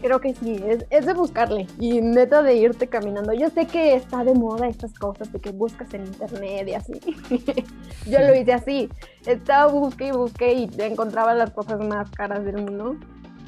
Creo 0.00 0.20
que 0.20 0.34
sí, 0.34 0.62
es, 0.90 1.06
de 1.06 1.14
buscarle 1.14 1.66
y 1.78 2.00
neta 2.00 2.42
de 2.42 2.54
irte 2.54 2.86
caminando. 2.86 3.32
Yo 3.32 3.48
sé 3.48 3.66
que 3.66 3.94
está 3.94 4.24
de 4.24 4.34
moda 4.34 4.68
estas 4.68 4.92
cosas 4.98 5.32
de 5.32 5.40
que 5.40 5.50
buscas 5.50 5.92
en 5.94 6.04
internet 6.04 6.68
y 6.68 6.74
así. 6.74 7.00
Yo 8.06 8.20
lo 8.20 8.34
hice 8.34 8.52
así. 8.52 8.90
Estaba 9.24 9.72
busque 9.72 10.08
y 10.08 10.10
busqué 10.10 10.52
y 10.52 10.70
encontraba 10.78 11.34
las 11.34 11.50
cosas 11.50 11.80
más 11.80 12.10
caras 12.10 12.44
del 12.44 12.58
mundo. 12.58 12.96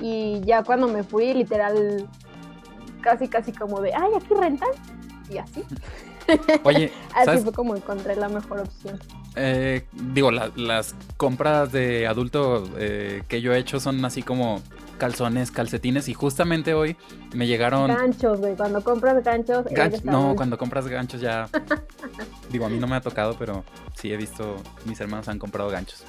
Y 0.00 0.40
ya 0.40 0.62
cuando 0.62 0.88
me 0.88 1.02
fui, 1.02 1.34
literal, 1.34 2.08
casi, 3.02 3.28
casi 3.28 3.52
como 3.52 3.80
de, 3.80 3.92
ay, 3.94 4.10
aquí 4.16 4.34
rentan. 4.34 4.70
Y 5.30 5.38
así. 5.38 5.64
Oye, 6.64 6.92
así 7.14 7.38
fue 7.38 7.52
como 7.52 7.76
encontré 7.76 8.16
la 8.16 8.28
mejor 8.28 8.60
opción. 8.60 8.98
Eh, 9.38 9.84
digo, 9.92 10.30
las 10.30 10.94
compras 11.16 11.70
de 11.72 12.06
adulto 12.06 12.68
eh, 12.76 13.22
que 13.28 13.40
yo 13.40 13.54
he 13.54 13.58
hecho 13.58 13.78
son 13.78 14.04
así 14.04 14.22
como 14.22 14.60
calzones, 14.98 15.50
calcetines 15.50 16.08
y 16.08 16.14
justamente 16.14 16.74
hoy 16.74 16.96
me 17.32 17.46
llegaron... 17.46 17.88
Ganchos, 17.88 18.40
güey, 18.40 18.56
cuando 18.56 18.82
compras 18.82 19.22
ganchos... 19.22 19.64
no, 20.04 20.34
cuando 20.36 20.58
compras 20.58 20.88
ganchos 20.88 21.20
ya... 21.20 21.48
digo, 22.50 22.66
a 22.66 22.68
mí 22.68 22.78
no 22.78 22.86
me 22.86 22.96
ha 22.96 23.00
tocado, 23.00 23.36
pero 23.38 23.64
sí 23.94 24.12
he 24.12 24.16
visto, 24.16 24.56
mis 24.84 25.00
hermanos 25.00 25.28
han 25.28 25.38
comprado 25.38 25.70
ganchos. 25.70 26.04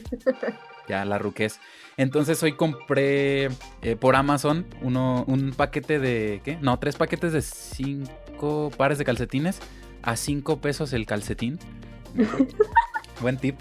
ya, 0.88 1.04
la 1.04 1.18
ruquez. 1.18 1.60
Entonces 1.98 2.42
hoy 2.42 2.52
compré 2.52 3.48
eh, 3.82 3.96
por 3.98 4.16
Amazon 4.16 4.66
uno, 4.82 5.24
un 5.28 5.52
paquete 5.52 5.98
de... 5.98 6.40
¿Qué? 6.42 6.56
No, 6.60 6.78
tres 6.78 6.96
paquetes 6.96 7.32
de 7.32 7.42
cinco 7.42 8.70
pares 8.76 8.98
de 8.98 9.04
calcetines 9.04 9.60
a 10.02 10.16
cinco 10.16 10.58
pesos 10.60 10.92
el 10.92 11.04
calcetín. 11.04 11.58
Buen 13.20 13.38
tip. 13.38 13.58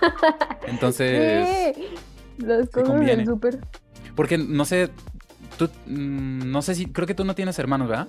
Entonces... 0.66 1.76
Las 2.38 2.70
cosas 2.70 3.00
del 3.00 3.26
súper. 3.26 3.60
Porque 4.14 4.38
no 4.38 4.64
sé, 4.64 4.90
tú, 5.58 5.68
mm, 5.86 6.50
no 6.50 6.62
sé 6.62 6.74
si, 6.74 6.86
creo 6.86 7.06
que 7.06 7.14
tú 7.14 7.24
no 7.24 7.34
tienes 7.34 7.58
hermanos, 7.58 7.88
¿verdad? 7.88 8.08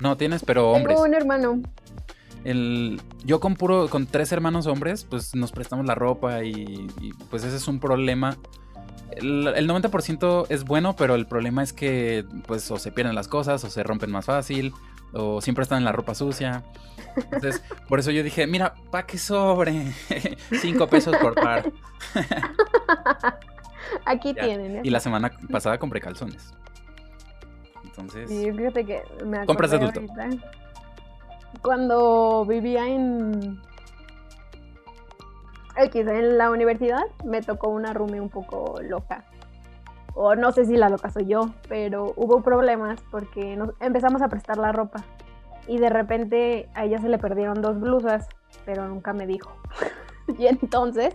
No 0.00 0.16
tienes, 0.16 0.44
pero 0.44 0.70
hombres. 0.70 0.96
Tengo 0.96 1.08
un 1.08 1.14
hermano. 1.14 1.62
El, 2.44 3.00
yo 3.24 3.40
con 3.40 3.54
puro, 3.56 3.88
con 3.88 4.06
tres 4.06 4.30
hermanos 4.32 4.66
hombres, 4.66 5.04
pues 5.08 5.34
nos 5.34 5.50
prestamos 5.50 5.86
la 5.86 5.94
ropa 5.94 6.44
y, 6.44 6.88
pues 7.30 7.44
ese 7.44 7.56
es 7.56 7.66
un 7.68 7.80
problema. 7.80 8.36
El, 9.12 9.48
el 9.48 9.68
90% 9.68 10.46
es 10.50 10.64
bueno, 10.64 10.94
pero 10.96 11.14
el 11.14 11.26
problema 11.26 11.62
es 11.62 11.72
que 11.72 12.24
pues 12.46 12.70
o 12.70 12.78
se 12.78 12.92
pierden 12.92 13.14
las 13.14 13.28
cosas 13.28 13.64
o 13.64 13.70
se 13.70 13.82
rompen 13.82 14.10
más 14.10 14.26
fácil 14.26 14.72
o 15.12 15.40
siempre 15.40 15.62
están 15.62 15.78
en 15.78 15.84
la 15.84 15.92
ropa 15.92 16.14
sucia. 16.14 16.64
Entonces, 17.16 17.62
por 17.88 17.98
eso 17.98 18.10
yo 18.10 18.22
dije, 18.22 18.46
mira, 18.46 18.74
pa' 18.90 19.04
que 19.04 19.18
sobre. 19.18 19.72
Cinco 20.60 20.86
pesos 20.86 21.16
por 21.16 21.34
par. 21.34 21.70
Aquí 24.04 24.34
tienen. 24.34 24.76
¿eh? 24.76 24.80
Y 24.84 24.90
la 24.90 25.00
semana 25.00 25.32
pasada 25.50 25.78
compré 25.78 26.00
calzones. 26.00 26.54
Entonces. 27.84 28.28
Sí, 28.28 28.52
fíjate 28.52 28.84
que 28.84 29.02
me 29.24 29.46
Compras 29.46 29.70
de 29.70 29.76
adulto. 29.78 30.00
Cuando 31.62 32.44
vivía 32.46 32.86
en. 32.86 33.60
X, 35.76 36.06
en 36.06 36.38
la 36.38 36.50
universidad 36.50 37.02
me 37.24 37.42
tocó 37.42 37.68
una 37.68 37.92
roomie 37.92 38.20
un 38.20 38.28
poco 38.28 38.80
loca. 38.82 39.24
O 40.14 40.36
no 40.36 40.52
sé 40.52 40.64
si 40.64 40.76
la 40.76 40.88
loca 40.88 41.10
soy 41.10 41.26
yo, 41.26 41.50
pero 41.68 42.12
hubo 42.16 42.42
problemas 42.42 43.00
porque 43.10 43.56
nos 43.56 43.70
empezamos 43.80 44.22
a 44.22 44.28
prestar 44.28 44.58
la 44.58 44.70
ropa. 44.70 45.04
Y 45.66 45.78
de 45.78 45.90
repente 45.90 46.68
a 46.74 46.84
ella 46.84 46.98
se 46.98 47.08
le 47.08 47.18
perdieron 47.18 47.62
dos 47.62 47.80
blusas, 47.80 48.28
pero 48.64 48.86
nunca 48.88 49.12
me 49.12 49.26
dijo. 49.26 49.56
y 50.38 50.46
entonces 50.46 51.14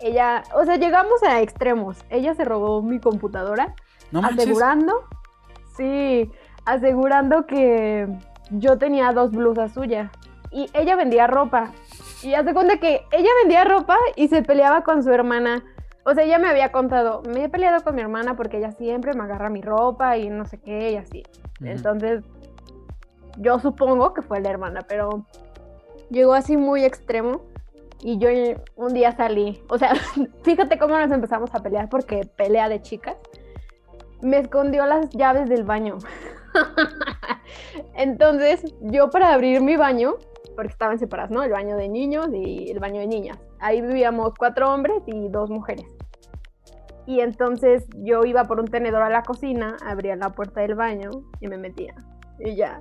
ella, 0.00 0.42
o 0.54 0.64
sea, 0.64 0.76
llegamos 0.76 1.22
a 1.22 1.40
extremos. 1.40 1.98
Ella 2.08 2.34
se 2.34 2.44
robó 2.44 2.82
mi 2.82 2.98
computadora, 3.00 3.74
No 4.10 4.20
asegurando, 4.20 5.04
sí, 5.76 6.30
asegurando 6.64 7.46
que 7.46 8.08
yo 8.50 8.78
tenía 8.78 9.12
dos 9.12 9.30
blusas 9.30 9.72
suyas. 9.72 10.10
Y 10.50 10.68
ella 10.72 10.96
vendía 10.96 11.26
ropa. 11.26 11.72
Y 12.22 12.34
hace 12.34 12.52
cuenta 12.52 12.78
que 12.78 13.02
ella 13.12 13.30
vendía 13.42 13.64
ropa 13.64 13.96
y 14.16 14.28
se 14.28 14.42
peleaba 14.42 14.82
con 14.82 15.02
su 15.02 15.10
hermana. 15.10 15.62
O 16.04 16.14
sea, 16.14 16.24
ella 16.24 16.38
me 16.38 16.48
había 16.48 16.72
contado, 16.72 17.22
me 17.28 17.44
he 17.44 17.48
peleado 17.48 17.84
con 17.84 17.94
mi 17.94 18.00
hermana 18.00 18.34
porque 18.34 18.56
ella 18.56 18.72
siempre 18.72 19.12
me 19.12 19.22
agarra 19.22 19.50
mi 19.50 19.60
ropa 19.60 20.16
y 20.16 20.30
no 20.30 20.46
sé 20.46 20.58
qué 20.58 20.92
y 20.92 20.96
así. 20.96 21.22
Entonces, 21.60 22.24
yo 23.40 23.58
supongo 23.58 24.12
que 24.12 24.22
fue 24.22 24.40
la 24.40 24.50
hermana, 24.50 24.82
pero 24.86 25.24
llegó 26.10 26.34
así 26.34 26.56
muy 26.56 26.84
extremo 26.84 27.40
y 28.02 28.18
yo 28.18 28.28
un 28.76 28.92
día 28.92 29.12
salí. 29.12 29.62
O 29.68 29.78
sea, 29.78 29.94
fíjate 30.42 30.78
cómo 30.78 30.98
nos 30.98 31.10
empezamos 31.10 31.54
a 31.54 31.62
pelear 31.62 31.88
porque 31.88 32.26
pelea 32.36 32.68
de 32.68 32.82
chicas. 32.82 33.16
Me 34.20 34.38
escondió 34.38 34.84
las 34.84 35.08
llaves 35.10 35.48
del 35.48 35.64
baño. 35.64 35.96
Entonces, 37.94 38.62
yo 38.82 39.08
para 39.08 39.32
abrir 39.32 39.62
mi 39.62 39.76
baño, 39.76 40.16
porque 40.54 40.72
estaban 40.72 40.98
separadas, 40.98 41.30
¿no? 41.30 41.42
El 41.42 41.52
baño 41.52 41.76
de 41.76 41.88
niños 41.88 42.28
y 42.34 42.70
el 42.70 42.78
baño 42.78 43.00
de 43.00 43.06
niñas. 43.06 43.38
Ahí 43.60 43.80
vivíamos 43.80 44.34
cuatro 44.38 44.72
hombres 44.72 45.02
y 45.06 45.28
dos 45.28 45.48
mujeres. 45.48 45.86
Y 47.06 47.20
entonces 47.20 47.86
yo 47.96 48.24
iba 48.24 48.44
por 48.44 48.60
un 48.60 48.66
tenedor 48.66 49.02
a 49.02 49.08
la 49.08 49.22
cocina, 49.22 49.78
abría 49.84 50.16
la 50.16 50.30
puerta 50.30 50.60
del 50.60 50.74
baño 50.74 51.10
y 51.40 51.48
me 51.48 51.56
metía. 51.56 51.94
Y 52.38 52.56
ya, 52.56 52.78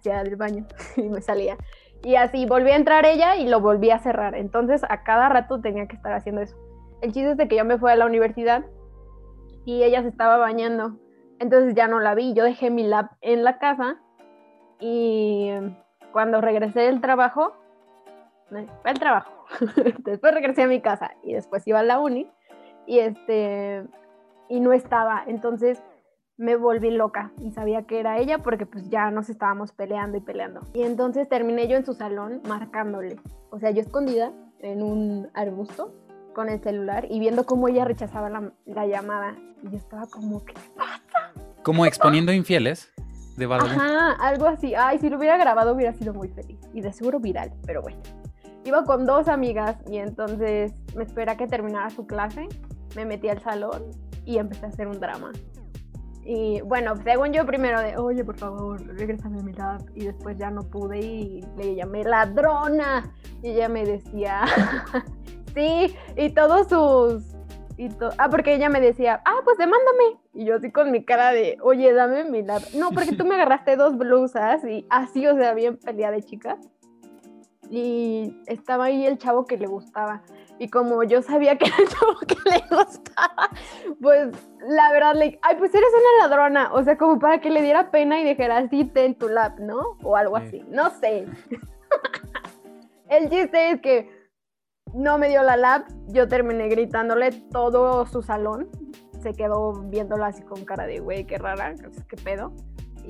hacía 0.00 0.22
del 0.24 0.36
baño 0.36 0.66
y 0.96 1.02
me 1.02 1.20
salía. 1.20 1.56
Y 2.02 2.16
así 2.16 2.46
volví 2.46 2.70
a 2.70 2.76
entrar 2.76 3.04
ella 3.04 3.36
y 3.36 3.46
lo 3.46 3.60
volví 3.60 3.90
a 3.90 3.98
cerrar. 3.98 4.34
Entonces 4.34 4.82
a 4.88 5.02
cada 5.02 5.28
rato 5.28 5.60
tenía 5.60 5.86
que 5.86 5.96
estar 5.96 6.12
haciendo 6.12 6.40
eso. 6.40 6.56
El 7.02 7.12
chiste 7.12 7.32
es 7.32 7.36
de 7.36 7.48
que 7.48 7.56
yo 7.56 7.64
me 7.64 7.78
fui 7.78 7.90
a 7.90 7.96
la 7.96 8.06
universidad 8.06 8.64
y 9.64 9.82
ella 9.82 10.02
se 10.02 10.08
estaba 10.08 10.38
bañando. 10.38 10.98
Entonces 11.38 11.74
ya 11.74 11.88
no 11.88 12.00
la 12.00 12.14
vi. 12.14 12.34
Yo 12.34 12.44
dejé 12.44 12.70
mi 12.70 12.84
lap 12.84 13.12
en 13.20 13.44
la 13.44 13.58
casa 13.58 14.00
y 14.78 15.50
cuando 16.12 16.40
regresé 16.40 16.80
del 16.80 17.00
trabajo, 17.00 17.52
no, 18.50 18.66
fue 18.82 18.90
al 18.90 18.98
trabajo. 18.98 19.32
después 19.98 20.34
regresé 20.34 20.62
a 20.62 20.68
mi 20.68 20.80
casa 20.80 21.12
y 21.22 21.34
después 21.34 21.66
iba 21.66 21.80
a 21.80 21.84
la 21.84 22.00
uni 22.00 22.30
y 22.86 22.98
este 23.00 23.84
y 24.48 24.60
no 24.60 24.72
estaba. 24.72 25.22
Entonces 25.26 25.82
me 26.40 26.56
volví 26.56 26.90
loca 26.90 27.32
y 27.42 27.50
sabía 27.50 27.82
que 27.82 28.00
era 28.00 28.18
ella 28.18 28.38
porque 28.38 28.64
pues 28.64 28.88
ya 28.88 29.10
nos 29.10 29.28
estábamos 29.28 29.72
peleando 29.72 30.16
y 30.16 30.22
peleando. 30.22 30.60
Y 30.72 30.82
entonces 30.82 31.28
terminé 31.28 31.68
yo 31.68 31.76
en 31.76 31.84
su 31.84 31.92
salón 31.92 32.40
marcándole. 32.48 33.20
O 33.50 33.58
sea, 33.58 33.70
yo 33.72 33.82
escondida 33.82 34.32
en 34.60 34.82
un 34.82 35.28
arbusto 35.34 35.92
con 36.34 36.48
el 36.48 36.58
celular 36.62 37.06
y 37.10 37.20
viendo 37.20 37.44
cómo 37.44 37.68
ella 37.68 37.84
rechazaba 37.84 38.30
la, 38.30 38.52
la 38.64 38.86
llamada. 38.86 39.36
Y 39.62 39.68
yo 39.68 39.76
estaba 39.76 40.06
como 40.06 40.42
que... 40.46 40.54
Como 41.62 41.84
exponiendo 41.84 42.32
infieles 42.32 42.90
de 43.36 43.44
Badabun. 43.44 43.72
Ajá, 43.72 44.12
algo 44.12 44.46
así. 44.46 44.74
Ay, 44.74 44.98
si 44.98 45.10
lo 45.10 45.18
hubiera 45.18 45.36
grabado 45.36 45.74
hubiera 45.74 45.92
sido 45.92 46.14
muy 46.14 46.28
feliz. 46.28 46.58
Y 46.72 46.80
de 46.80 46.90
seguro 46.94 47.20
viral, 47.20 47.52
pero 47.66 47.82
bueno. 47.82 48.00
Iba 48.64 48.84
con 48.84 49.04
dos 49.04 49.28
amigas 49.28 49.76
y 49.90 49.98
entonces 49.98 50.72
me 50.96 51.04
esperé 51.04 51.32
a 51.32 51.36
que 51.36 51.46
terminara 51.46 51.90
su 51.90 52.06
clase, 52.06 52.48
me 52.96 53.04
metí 53.04 53.28
al 53.28 53.42
salón 53.42 53.82
y 54.24 54.38
empecé 54.38 54.64
a 54.64 54.68
hacer 54.70 54.86
un 54.86 55.00
drama. 55.00 55.32
Y 56.24 56.60
bueno, 56.60 56.94
según 57.02 57.32
yo 57.32 57.46
primero 57.46 57.80
de, 57.80 57.96
oye, 57.96 58.24
por 58.24 58.36
favor, 58.36 58.80
regrésame 58.86 59.40
a 59.40 59.42
mi 59.42 59.52
lab. 59.52 59.82
Y 59.94 60.04
después 60.06 60.36
ya 60.38 60.50
no 60.50 60.62
pude 60.62 60.98
y 60.98 61.40
le 61.56 61.74
llamé 61.74 62.04
ladrona. 62.04 63.12
Y 63.42 63.50
ella 63.50 63.68
me 63.68 63.84
decía, 63.84 64.42
sí, 65.54 65.94
y 66.16 66.30
todos 66.30 66.68
sus... 66.68 67.34
Y 67.76 67.88
to- 67.88 68.10
ah, 68.18 68.28
porque 68.28 68.54
ella 68.54 68.68
me 68.68 68.80
decía, 68.80 69.22
ah, 69.24 69.40
pues 69.42 69.56
demándame. 69.56 70.20
Y 70.34 70.44
yo 70.44 70.56
así 70.56 70.70
con 70.70 70.90
mi 70.92 71.02
cara 71.04 71.32
de, 71.32 71.56
oye, 71.62 71.92
dame 71.94 72.24
mi 72.24 72.42
lab. 72.42 72.60
No, 72.74 72.90
porque 72.90 73.16
tú 73.16 73.24
me 73.24 73.36
agarraste 73.36 73.76
dos 73.76 73.96
blusas 73.96 74.62
y 74.64 74.86
así, 74.90 75.26
o 75.26 75.34
sea, 75.34 75.54
bien 75.54 75.78
pelea 75.78 76.10
de 76.10 76.22
chicas. 76.22 76.58
Y 77.70 78.36
estaba 78.46 78.86
ahí 78.86 79.06
el 79.06 79.16
chavo 79.16 79.46
que 79.46 79.56
le 79.56 79.66
gustaba. 79.66 80.22
Y 80.60 80.68
como 80.68 81.02
yo 81.04 81.22
sabía 81.22 81.56
que 81.56 81.64
era 81.68 81.76
el 81.78 81.88
chavo 81.88 82.18
que 82.28 82.36
le 82.50 82.58
gustaba, 82.76 83.48
pues 84.00 84.28
la 84.68 84.92
verdad 84.92 85.14
le 85.14 85.38
ay, 85.40 85.56
pues 85.56 85.74
eres 85.74 85.88
una 85.90 86.28
ladrona. 86.28 86.70
O 86.74 86.82
sea, 86.84 86.98
como 86.98 87.18
para 87.18 87.40
que 87.40 87.48
le 87.48 87.62
diera 87.62 87.90
pena 87.90 88.20
y 88.20 88.24
dijera 88.24 88.58
así, 88.58 88.84
ten 88.84 89.14
tu 89.14 89.28
lap, 89.30 89.58
¿no? 89.58 89.96
O 90.02 90.16
algo 90.16 90.36
Sí. 90.38 90.44
así. 90.46 90.64
No 90.68 90.90
sé. 90.90 91.26
el 93.08 93.30
chiste 93.30 93.70
es 93.70 93.80
que 93.80 94.10
no 94.92 95.16
me 95.16 95.30
dio 95.30 95.42
la 95.42 95.56
lap. 95.56 95.86
Yo 96.08 96.28
terminé 96.28 96.68
gritándole 96.68 97.32
todo 97.50 98.04
su 98.04 98.20
salón. 98.20 98.68
Se 99.22 99.32
quedó 99.32 99.72
viéndolo 99.72 100.24
así 100.26 100.42
con 100.42 100.64
cara 100.66 100.84
de, 100.86 101.00
güey, 101.00 101.24
qué 101.26 101.38
rara, 101.38 101.74
qué 102.06 102.16
pedo. 102.16 102.52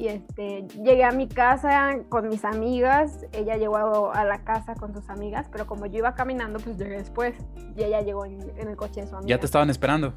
Y 0.00 0.08
este, 0.08 0.66
llegué 0.82 1.04
a 1.04 1.10
mi 1.10 1.28
casa 1.28 1.98
con 2.08 2.26
mis 2.28 2.42
amigas, 2.46 3.26
ella 3.32 3.58
llegó 3.58 4.10
a, 4.14 4.24
la 4.24 4.44
casa 4.44 4.74
con 4.74 4.94
sus 4.94 5.10
amigas, 5.10 5.46
pero 5.52 5.66
como 5.66 5.84
yo 5.84 5.98
iba 5.98 6.14
caminando, 6.14 6.58
pues 6.58 6.78
llegué 6.78 6.96
después. 6.96 7.34
Y 7.76 7.82
ella 7.82 8.00
llegó 8.00 8.24
en, 8.24 8.40
en 8.58 8.68
el 8.68 8.76
coche 8.76 9.02
de 9.02 9.08
su 9.08 9.16
amiga. 9.16 9.28
Ya 9.28 9.38
te 9.38 9.44
estaban 9.44 9.68
esperando. 9.68 10.14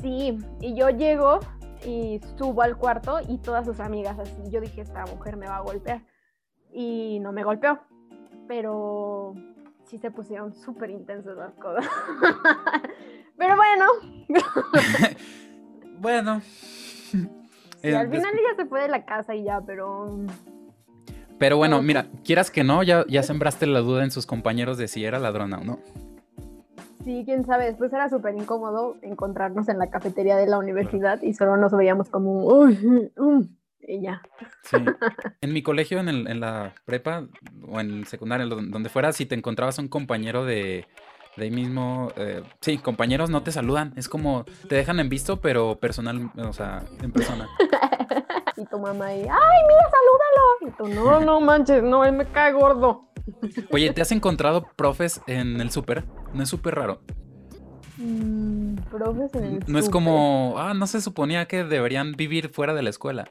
Sí, 0.00 0.38
y 0.60 0.76
yo 0.76 0.90
llego 0.90 1.40
y 1.84 2.20
subo 2.36 2.62
al 2.62 2.76
cuarto 2.76 3.18
y 3.28 3.38
todas 3.38 3.66
sus 3.66 3.80
amigas 3.80 4.16
así. 4.16 4.48
Yo 4.48 4.60
dije, 4.60 4.82
esta 4.82 5.04
mujer 5.06 5.36
me 5.36 5.48
va 5.48 5.56
a 5.56 5.60
golpear. 5.62 6.04
Y 6.70 7.18
no 7.18 7.32
me 7.32 7.42
golpeó, 7.42 7.80
pero 8.46 9.34
sí 9.86 9.98
se 9.98 10.12
pusieron 10.12 10.54
súper 10.54 10.90
intensas 10.90 11.36
las 11.36 11.54
cosas. 11.54 11.84
pero 13.36 13.56
bueno, 13.56 13.86
Bueno. 15.98 16.40
Eh, 17.82 17.94
al 17.94 18.08
final 18.10 18.32
ella 18.34 18.56
se 18.56 18.66
fue 18.66 18.82
de 18.82 18.88
la 18.88 19.04
casa 19.04 19.34
y 19.34 19.44
ya, 19.44 19.60
pero 19.60 20.18
Pero 21.38 21.56
bueno, 21.56 21.76
no. 21.76 21.82
mira, 21.82 22.06
quieras 22.24 22.50
que 22.50 22.64
no, 22.64 22.82
ya, 22.82 23.04
ya 23.08 23.22
sembraste 23.22 23.66
la 23.66 23.80
duda 23.80 24.02
en 24.04 24.10
sus 24.10 24.26
compañeros 24.26 24.78
de 24.78 24.88
si 24.88 25.04
era 25.04 25.18
ladrona 25.18 25.58
o 25.58 25.64
no. 25.64 25.78
Sí, 27.04 27.22
quién 27.24 27.46
sabe, 27.46 27.66
después 27.66 27.92
era 27.92 28.08
súper 28.10 28.34
incómodo 28.34 28.96
encontrarnos 29.02 29.68
en 29.68 29.78
la 29.78 29.88
cafetería 29.88 30.36
de 30.36 30.46
la 30.46 30.58
universidad 30.58 31.22
y 31.22 31.32
solo 31.32 31.56
nos 31.56 31.72
veíamos 31.72 32.10
como, 32.10 32.44
uy, 32.44 33.10
um", 33.16 33.48
y 33.80 34.02
ya. 34.02 34.20
Sí. 34.64 34.76
En 35.40 35.52
mi 35.52 35.62
colegio, 35.62 36.00
en, 36.00 36.08
el- 36.08 36.26
en 36.28 36.40
la 36.40 36.74
prepa 36.84 37.26
o 37.66 37.80
en 37.80 38.04
secundaria, 38.06 38.44
lo- 38.44 38.56
donde 38.60 38.88
fuera, 38.90 39.12
si 39.12 39.24
te 39.24 39.36
encontrabas 39.36 39.78
un 39.78 39.88
compañero 39.88 40.44
de, 40.44 40.86
de 41.38 41.44
ahí 41.44 41.50
mismo, 41.50 42.12
eh, 42.16 42.42
sí, 42.60 42.78
compañeros 42.78 43.30
no 43.30 43.42
te 43.42 43.52
saludan. 43.52 43.92
Es 43.96 44.08
como, 44.08 44.44
te 44.68 44.74
dejan 44.74 45.00
en 45.00 45.08
visto, 45.08 45.40
pero 45.40 45.78
personal, 45.78 46.30
o 46.36 46.52
sea, 46.52 46.82
en 47.02 47.12
persona. 47.12 47.48
Y 48.56 48.64
tu 48.64 48.76
mamá 48.76 49.06
ahí, 49.06 49.20
ay, 49.20 49.58
mira, 49.68 49.84
salúdalo. 49.88 50.48
Y 50.62 50.70
tú, 50.76 50.88
no, 50.88 51.20
no 51.20 51.40
manches, 51.40 51.80
no, 51.80 52.04
él 52.04 52.12
me 52.12 52.26
cae 52.26 52.52
gordo. 52.52 53.08
Oye, 53.70 53.92
¿te 53.92 54.02
has 54.02 54.10
encontrado 54.12 54.66
profes 54.74 55.20
en 55.28 55.60
el 55.60 55.70
súper? 55.70 56.04
No 56.34 56.42
es 56.42 56.48
súper 56.48 56.74
raro. 56.74 57.00
Mm, 57.98 58.74
profes 58.90 59.32
en 59.36 59.44
el 59.44 59.64
No 59.68 59.78
es 59.78 59.88
como, 59.88 60.54
ah, 60.58 60.74
no 60.74 60.88
se 60.88 61.00
suponía 61.00 61.46
que 61.46 61.62
deberían 61.62 62.12
vivir 62.12 62.48
fuera 62.48 62.74
de 62.74 62.82
la 62.82 62.90
escuela. 62.90 63.28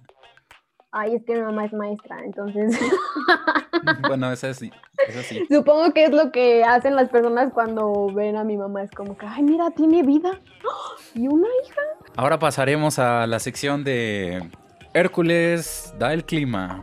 Ay, 0.92 1.16
es 1.16 1.26
que 1.26 1.36
mi 1.36 1.42
mamá 1.42 1.66
es 1.66 1.74
maestra, 1.74 2.18
entonces 2.24 2.80
Bueno, 4.08 4.32
eso 4.32 4.54
sí, 4.54 4.72
eso 5.08 5.22
sí. 5.22 5.46
supongo 5.50 5.94
que 5.94 6.06
es 6.06 6.12
lo 6.12 6.32
que 6.32 6.64
hacen 6.64 6.96
las 6.96 7.10
personas 7.10 7.52
cuando 7.54 8.08
ven 8.14 8.36
a 8.38 8.44
mi 8.44 8.58
mamá. 8.58 8.84
Es 8.84 8.92
como 8.92 9.18
que, 9.18 9.26
ay, 9.26 9.44
mira, 9.44 9.72
tiene 9.72 10.04
vida. 10.04 10.40
¿Y 11.14 11.28
una 11.28 11.48
hija? 11.64 11.82
Ahora 12.16 12.40
pasaremos 12.40 13.00
a 13.00 13.28
la 13.28 13.40
sección 13.40 13.84
de 13.84 14.50
Hércules 14.94 15.94
da 15.98 16.14
el 16.14 16.26
clima. 16.26 16.82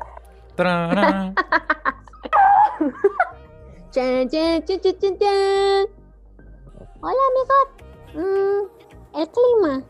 Tarara. 0.56 1.34
Chan, 3.94 4.28
chan, 4.28 4.64
chan, 4.64 4.80
chan, 4.80 4.98
chan, 5.00 5.18
chan. 5.18 5.86
Hola, 7.00 7.22
amigos. 7.30 7.68
Mm, 8.14 9.20
el 9.20 9.28
clima. 9.28 9.84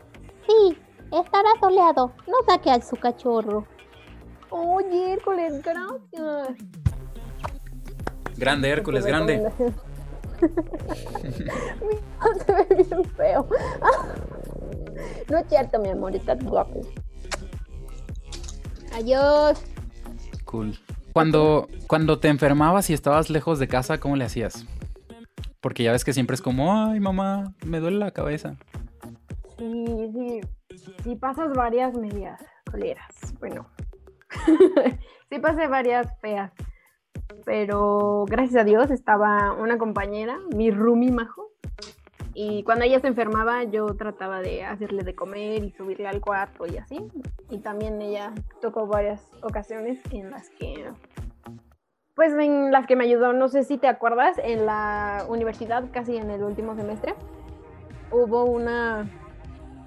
Sí, 0.47 0.77
estará 1.11 1.49
soleado. 1.59 2.13
No 2.27 2.37
saque 2.47 2.69
al 2.69 2.83
su 2.83 2.95
cachorro. 2.97 3.65
Oye, 4.51 5.13
Hércules, 5.13 5.59
gracias. 5.63 6.55
Grande, 8.37 8.69
Hércules, 8.69 9.05
grande. 9.05 9.51
se 12.45 12.53
ve 12.53 12.67
bien 12.75 13.05
feo. 13.15 13.47
No 15.29 15.39
es 15.39 15.47
cierto, 15.49 15.79
mi 15.79 15.89
amor, 15.89 16.15
estás 16.15 16.41
guapo. 16.41 16.79
Adiós. 18.93 19.61
Cool. 20.45 20.77
Cuando, 21.11 21.67
cuando 21.87 22.19
te 22.19 22.29
enfermabas 22.29 22.89
y 22.89 22.93
estabas 22.93 23.29
lejos 23.29 23.59
de 23.59 23.67
casa, 23.67 23.99
¿cómo 23.99 24.15
le 24.15 24.23
hacías? 24.23 24.65
Porque 25.59 25.83
ya 25.83 25.91
ves 25.91 26.05
que 26.05 26.13
siempre 26.13 26.35
es 26.35 26.41
como, 26.41 26.73
ay, 26.73 27.01
mamá, 27.01 27.53
me 27.65 27.79
duele 27.79 27.97
la 27.97 28.11
cabeza. 28.11 28.55
Sí, 29.57 29.85
sí. 30.13 30.41
Sí, 31.03 31.15
pasas 31.15 31.51
varias 31.53 31.93
medias 31.95 32.39
coleras. 32.69 33.09
Bueno. 33.39 33.67
sí 35.29 35.39
pasé 35.39 35.67
varias 35.67 36.07
feas. 36.21 36.51
Pero 37.45 38.25
gracias 38.27 38.61
a 38.61 38.63
Dios 38.63 38.91
estaba 38.91 39.53
una 39.53 39.77
compañera, 39.77 40.39
mi 40.55 40.71
Rumi 40.71 41.11
Majo. 41.11 41.51
Y 42.33 42.63
cuando 42.63 42.83
ella 42.83 42.99
se 42.99 43.07
enfermaba, 43.07 43.63
yo 43.63 43.85
trataba 43.95 44.41
de 44.41 44.65
hacerle 44.65 45.03
de 45.03 45.15
comer 45.15 45.63
y 45.63 45.71
subirle 45.71 46.07
al 46.07 46.19
cuarto 46.19 46.65
y 46.67 46.77
así. 46.77 46.99
Y 47.49 47.59
también 47.59 48.01
ella 48.01 48.33
tocó 48.61 48.87
varias 48.87 49.25
ocasiones 49.41 49.99
en 50.11 50.31
las 50.31 50.49
que 50.49 50.89
pues 52.15 52.31
en 52.33 52.71
las 52.71 52.87
que 52.87 52.95
me 52.95 53.03
ayudó, 53.03 53.33
no 53.33 53.49
sé 53.49 53.63
si 53.63 53.77
te 53.77 53.87
acuerdas, 53.87 54.37
en 54.41 54.65
la 54.65 55.25
universidad, 55.27 55.83
casi 55.91 56.15
en 56.15 56.31
el 56.31 56.43
último 56.43 56.73
semestre, 56.75 57.13
hubo 58.09 58.45
una, 58.45 59.05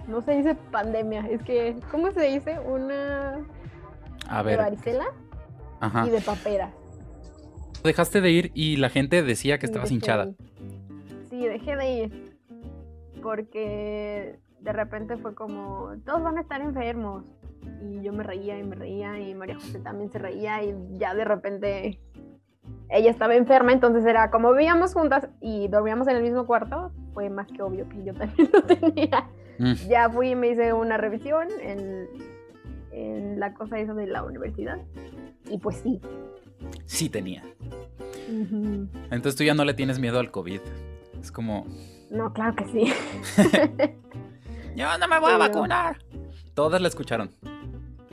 no 0.06 0.20
se 0.20 0.32
dice 0.32 0.54
pandemia, 0.70 1.26
es 1.30 1.42
que, 1.42 1.76
¿cómo 1.90 2.10
se 2.10 2.20
dice? 2.20 2.58
Una... 2.60 3.40
A 4.28 4.42
De 4.42 4.50
ver. 4.50 4.58
varicela 4.58 5.06
Ajá. 5.80 6.06
y 6.06 6.10
de 6.10 6.20
paperas. 6.20 6.70
Dejaste 7.84 8.20
de 8.20 8.30
ir 8.30 8.50
y 8.54 8.76
la 8.76 8.88
gente 8.90 9.22
decía 9.22 9.58
que 9.58 9.66
estabas 9.66 9.90
hinchada. 9.90 10.30
Sí, 11.30 11.46
dejé 11.46 11.76
de 11.76 11.90
ir. 11.90 12.36
Porque 13.22 14.38
de 14.60 14.72
repente 14.72 15.16
fue 15.16 15.34
como, 15.34 15.92
todos 16.04 16.22
van 16.22 16.38
a 16.38 16.40
estar 16.40 16.60
enfermos. 16.60 17.24
Y 17.82 18.02
yo 18.02 18.12
me 18.12 18.22
reía 18.22 18.58
y 18.58 18.64
me 18.64 18.74
reía 18.76 19.18
y 19.20 19.34
María 19.34 19.56
José 19.56 19.78
también 19.80 20.10
se 20.10 20.18
reía 20.18 20.62
y 20.62 20.74
ya 20.96 21.14
de 21.14 21.24
repente 21.24 22.00
ella 22.90 23.10
estaba 23.10 23.34
enferma, 23.34 23.72
entonces 23.72 24.04
era 24.06 24.30
como 24.30 24.52
vivíamos 24.52 24.94
juntas 24.94 25.28
y 25.40 25.68
dormíamos 25.68 26.08
en 26.08 26.16
el 26.16 26.22
mismo 26.22 26.46
cuarto, 26.46 26.92
fue 27.12 27.28
más 27.28 27.46
que 27.48 27.62
obvio 27.62 27.88
que 27.88 28.02
yo 28.04 28.14
también 28.14 28.48
lo 28.52 28.62
tenía. 28.62 29.28
Mm, 29.58 29.72
Ya 29.88 30.08
fui 30.08 30.30
y 30.30 30.34
me 30.36 30.48
hice 30.48 30.72
una 30.72 30.96
revisión 30.96 31.48
en, 31.60 32.06
en 32.92 33.40
la 33.40 33.52
cosa 33.54 33.78
esa 33.78 33.92
de 33.94 34.06
la 34.06 34.24
universidad 34.24 34.78
y 35.50 35.58
pues 35.58 35.76
sí. 35.78 36.00
Sí 36.86 37.08
tenía. 37.08 37.42
Entonces 39.10 39.36
tú 39.36 39.44
ya 39.44 39.54
no 39.54 39.64
le 39.64 39.74
tienes 39.74 39.98
miedo 39.98 40.18
al 40.18 40.30
COVID. 40.30 40.60
Es 41.20 41.32
como, 41.32 41.66
No, 42.10 42.32
claro 42.32 42.54
que 42.56 42.64
sí. 42.66 42.92
yo 44.76 44.98
no 44.98 45.08
me 45.08 45.18
voy 45.18 45.32
a 45.32 45.38
vacunar. 45.38 45.98
Todas 46.54 46.80
la 46.80 46.88
escucharon. 46.88 47.30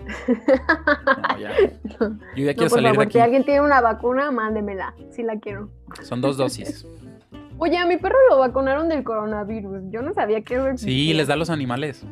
No, 0.08 1.38
ya. 1.40 1.52
Yo 1.58 2.46
ya 2.46 2.52
No, 2.52 2.56
quiero 2.56 2.70
salir 2.70 2.88
de 2.90 2.94
favor, 2.94 3.04
aquí. 3.04 3.14
si 3.14 3.20
alguien 3.20 3.44
tiene 3.44 3.62
una 3.62 3.82
vacuna, 3.82 4.32
mándemela, 4.32 4.94
si 5.12 5.24
la 5.24 5.40
quiero. 5.40 5.70
Son 6.04 6.22
dos 6.22 6.38
dosis. 6.38 6.86
Oye, 7.58 7.78
a 7.78 7.86
mi 7.86 7.98
perro 7.98 8.18
lo 8.30 8.40
vacunaron 8.40 8.90
del 8.90 9.04
coronavirus. 9.04 9.84
Yo 9.90 10.02
no 10.02 10.14
sabía 10.14 10.42
que 10.42 10.56
eso 10.56 10.78
Sí, 10.78 11.14
les 11.14 11.28
da 11.28 11.36
a 11.36 11.38
los 11.38 11.50
animales. 11.50 12.06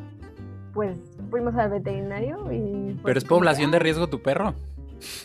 Pues 0.74 0.98
fuimos 1.30 1.54
al 1.56 1.70
veterinario 1.70 2.52
y... 2.52 2.98
Pero 3.04 3.18
es 3.18 3.26
población 3.26 3.70
de 3.70 3.80
riesgo 3.80 4.08
tu 4.08 4.22
perro. 4.22 4.56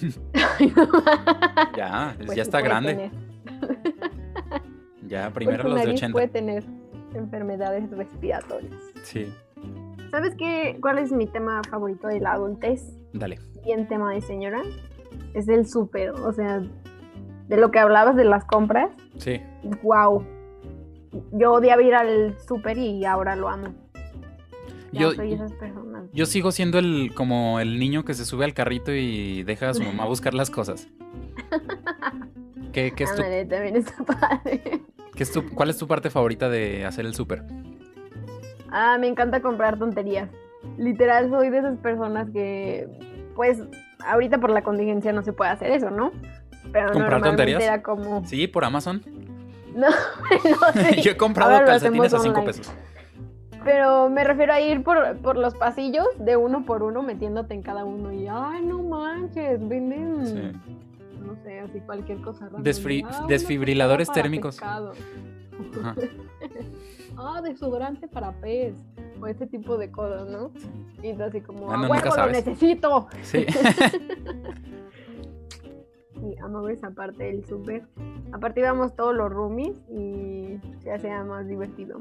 Ya, 1.76 2.14
Pues 2.24 2.36
ya 2.36 2.42
está 2.42 2.60
grande. 2.60 2.94
tener. 2.94 3.10
Ya, 5.06 5.24
Por 5.24 5.34
primero 5.34 5.62
su 5.62 5.68
los 5.68 5.78
de 5.78 5.84
nariz 5.86 5.98
80. 6.00 6.12
puede 6.12 6.28
tener 6.28 6.64
enfermedades 7.14 7.90
respiratorias. 7.90 8.74
Sí, 9.02 9.32
¿Sabes 10.10 10.34
qué? 10.36 10.78
¿Cuál 10.80 10.98
es 10.98 11.12
mi 11.12 11.26
tema 11.26 11.60
favorito 11.68 12.08
de 12.08 12.20
la 12.20 12.32
adultez? 12.32 12.82
dale. 13.12 13.38
Bien 13.64 13.86
tema 13.88 14.12
de 14.14 14.20
señora. 14.22 14.62
Es 15.34 15.48
el 15.48 15.66
súper. 15.66 16.10
O 16.12 16.32
sea, 16.32 16.62
de 17.48 17.56
lo 17.58 17.70
que 17.70 17.78
hablabas 17.78 18.16
de 18.16 18.24
las 18.24 18.44
compras. 18.44 18.90
Sí. 19.18 19.40
Wow. 19.82 20.24
Yo 21.32 21.52
odiaba 21.52 21.82
ir 21.82 21.94
al 21.94 22.38
súper 22.46 22.78
y 22.78 23.04
ahora 23.04 23.36
lo 23.36 23.48
amo. 23.48 23.74
Yo, 24.92 25.12
soy 25.12 25.34
esas 25.34 25.52
personas. 25.52 26.04
yo 26.12 26.24
sigo 26.26 26.50
siendo 26.52 26.78
el 26.78 27.12
como 27.14 27.60
el 27.60 27.78
niño 27.78 28.04
que 28.04 28.14
se 28.14 28.24
sube 28.24 28.44
al 28.44 28.54
carrito 28.54 28.92
y 28.94 29.42
deja 29.42 29.68
a 29.70 29.74
su 29.74 29.82
mamá 29.82 30.04
buscar 30.06 30.34
las 30.34 30.50
cosas. 30.50 30.88
¿Qué, 32.72 32.92
qué 32.94 33.04
es 33.04 33.14
tu, 33.14 33.22
Ándale, 33.22 33.44
también 33.46 33.76
está 33.76 34.04
padre. 34.04 34.62
qué 35.14 35.22
es 35.22 35.32
tu- 35.32 35.48
¿Cuál 35.50 35.70
es 35.70 35.78
tu 35.78 35.86
parte 35.86 36.10
favorita 36.10 36.48
de 36.48 36.84
hacer 36.84 37.06
el 37.06 37.14
súper? 37.14 37.42
Ah, 38.70 38.96
me 39.00 39.08
encanta 39.08 39.40
comprar 39.40 39.78
tonterías. 39.78 40.28
Literal, 40.76 41.30
soy 41.30 41.50
de 41.50 41.58
esas 41.58 41.78
personas 41.78 42.28
que, 42.30 42.86
pues, 43.34 43.62
ahorita 44.06 44.38
por 44.38 44.50
la 44.50 44.62
contingencia 44.62 45.12
no 45.12 45.22
se 45.22 45.32
puede 45.32 45.50
hacer 45.50 45.70
eso, 45.70 45.90
¿no? 45.90 46.12
Pero 46.72 46.92
¿Comprar 46.92 47.22
tonterías? 47.22 47.62
era 47.62 47.82
como... 47.82 48.24
Sí, 48.26 48.46
por 48.46 48.64
Amazon. 48.64 49.02
No, 49.74 49.86
no 49.90 50.72
sé. 50.72 51.00
Yo 51.02 51.12
he 51.12 51.16
comprado 51.16 51.64
calcetines 51.64 52.12
a 52.12 52.16
hacemos 52.16 52.22
5 52.24 52.38
online. 52.40 52.46
pesos. 52.58 52.74
Pero 53.64 54.08
me 54.08 54.24
refiero 54.24 54.52
a 54.52 54.60
ir 54.60 54.82
por, 54.82 55.16
por 55.18 55.36
los 55.36 55.54
pasillos 55.54 56.06
de 56.18 56.36
uno 56.36 56.64
por 56.64 56.82
uno 56.82 57.02
metiéndote 57.02 57.54
en 57.54 57.62
cada 57.62 57.84
uno 57.84 58.12
y, 58.12 58.26
ay, 58.28 58.64
no 58.64 58.82
manches, 58.82 59.60
venden, 59.68 60.26
Sí. 60.26 60.52
no 61.24 61.36
sé, 61.42 61.60
así 61.60 61.80
cualquier 61.80 62.20
cosa. 62.20 62.48
Desfri- 62.58 63.06
Ah, 63.08 63.24
desfibriladores 63.28 64.10
térmicos. 64.12 64.60
ah, 67.16 67.40
desodorante 67.42 68.08
para 68.08 68.32
pez. 68.32 68.74
O 69.20 69.26
ese 69.26 69.46
tipo 69.48 69.76
de 69.76 69.90
cosas, 69.90 70.28
¿no? 70.28 70.52
Y 71.02 71.10
así 71.20 71.40
como, 71.40 71.70
Ah, 71.70 71.74
¡a 71.74 71.76
no, 71.78 71.88
huevo, 71.88 72.16
lo 72.16 72.26
necesito! 72.28 73.08
Sí. 73.22 73.44
Y 76.22 76.36
amo 76.42 76.68
esa 76.68 76.90
parte 76.90 77.24
del 77.24 77.44
súper. 77.46 77.82
Aparte 78.32 78.60
íbamos 78.60 78.94
todos 78.96 79.14
los 79.14 79.30
roomies 79.30 79.76
y 79.90 80.58
se 80.80 80.92
hacía 80.92 81.22
más 81.24 81.46
divertido. 81.48 82.00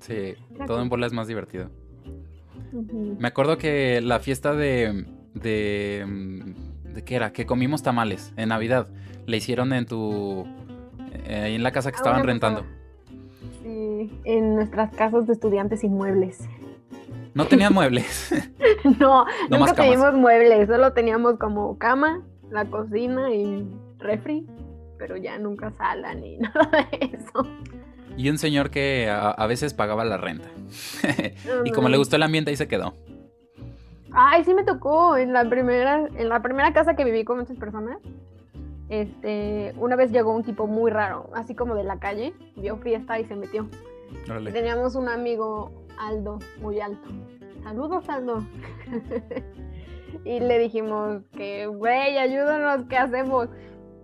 sí, 0.00 0.34
todo 0.66 0.82
en 0.82 0.88
bola 0.88 1.06
es 1.06 1.12
más 1.12 1.28
divertido. 1.28 1.70
Me 2.72 3.28
acuerdo 3.28 3.58
que 3.58 4.00
la 4.00 4.18
fiesta 4.20 4.54
de. 4.54 5.06
de. 5.34 6.54
¿De 6.94 7.04
qué 7.04 7.16
era? 7.16 7.32
Que 7.32 7.46
comimos 7.46 7.82
tamales 7.82 8.32
en 8.36 8.48
Navidad. 8.50 8.88
La 9.26 9.36
hicieron 9.36 9.72
en 9.72 9.86
tu. 9.86 10.44
eh, 11.26 11.54
en 11.54 11.62
la 11.62 11.72
casa 11.72 11.90
que 11.90 11.96
Ah, 11.96 12.00
estaban 12.00 12.24
rentando. 12.24 12.64
Sí, 13.62 14.10
en 14.24 14.54
nuestras 14.56 14.94
casas 14.94 15.26
de 15.26 15.32
estudiantes 15.34 15.84
y 15.84 15.88
muebles. 15.88 16.48
No 17.34 17.46
tenían 17.46 17.72
muebles. 17.72 18.34
No, 18.98 19.24
No 19.50 19.58
nunca 19.58 19.74
teníamos 19.74 20.14
muebles, 20.14 20.66
solo 20.68 20.92
teníamos 20.92 21.38
como 21.38 21.78
cama, 21.78 22.20
la 22.52 22.66
cocina 22.66 23.32
y 23.32 23.66
refri, 23.98 24.46
pero 24.98 25.16
ya 25.16 25.38
nunca 25.38 25.72
sala 25.72 26.14
ni 26.14 26.36
nada 26.38 26.88
de 26.90 27.06
eso. 27.06 27.46
y 28.16 28.28
un 28.28 28.38
señor 28.38 28.70
que 28.70 29.08
a, 29.08 29.30
a 29.30 29.46
veces 29.46 29.74
pagaba 29.74 30.04
la 30.04 30.18
renta. 30.18 30.48
y 31.64 31.70
como 31.70 31.88
le 31.88 31.96
gustó 31.96 32.16
el 32.16 32.22
ambiente, 32.22 32.50
ahí 32.50 32.56
se 32.56 32.68
quedó. 32.68 32.94
Ay, 34.14 34.44
sí 34.44 34.52
me 34.52 34.62
tocó 34.62 35.16
en 35.16 35.32
la 35.32 35.48
primera, 35.48 36.06
en 36.16 36.28
la 36.28 36.42
primera 36.42 36.72
casa 36.72 36.94
que 36.94 37.04
viví 37.04 37.24
con 37.24 37.38
muchas 37.38 37.56
personas. 37.56 37.98
Este, 38.90 39.72
una 39.78 39.96
vez 39.96 40.12
llegó 40.12 40.34
un 40.34 40.44
tipo 40.44 40.66
muy 40.66 40.90
raro, 40.90 41.30
así 41.34 41.54
como 41.54 41.74
de 41.74 41.82
la 41.82 41.98
calle, 41.98 42.34
vio 42.56 42.76
fiesta 42.76 43.18
y 43.18 43.24
se 43.24 43.34
metió. 43.34 43.66
Órale. 44.28 44.52
Teníamos 44.52 44.96
un 44.96 45.08
amigo 45.08 45.86
Aldo, 45.98 46.38
muy 46.60 46.78
alto. 46.80 47.08
Saludos, 47.62 48.06
Aldo. 48.08 48.44
y 50.24 50.40
le 50.40 50.58
dijimos 50.58 51.22
que, 51.32 51.66
güey, 51.66 52.18
ayúdanos, 52.18 52.86
¿qué 52.88 52.96
hacemos? 52.96 53.48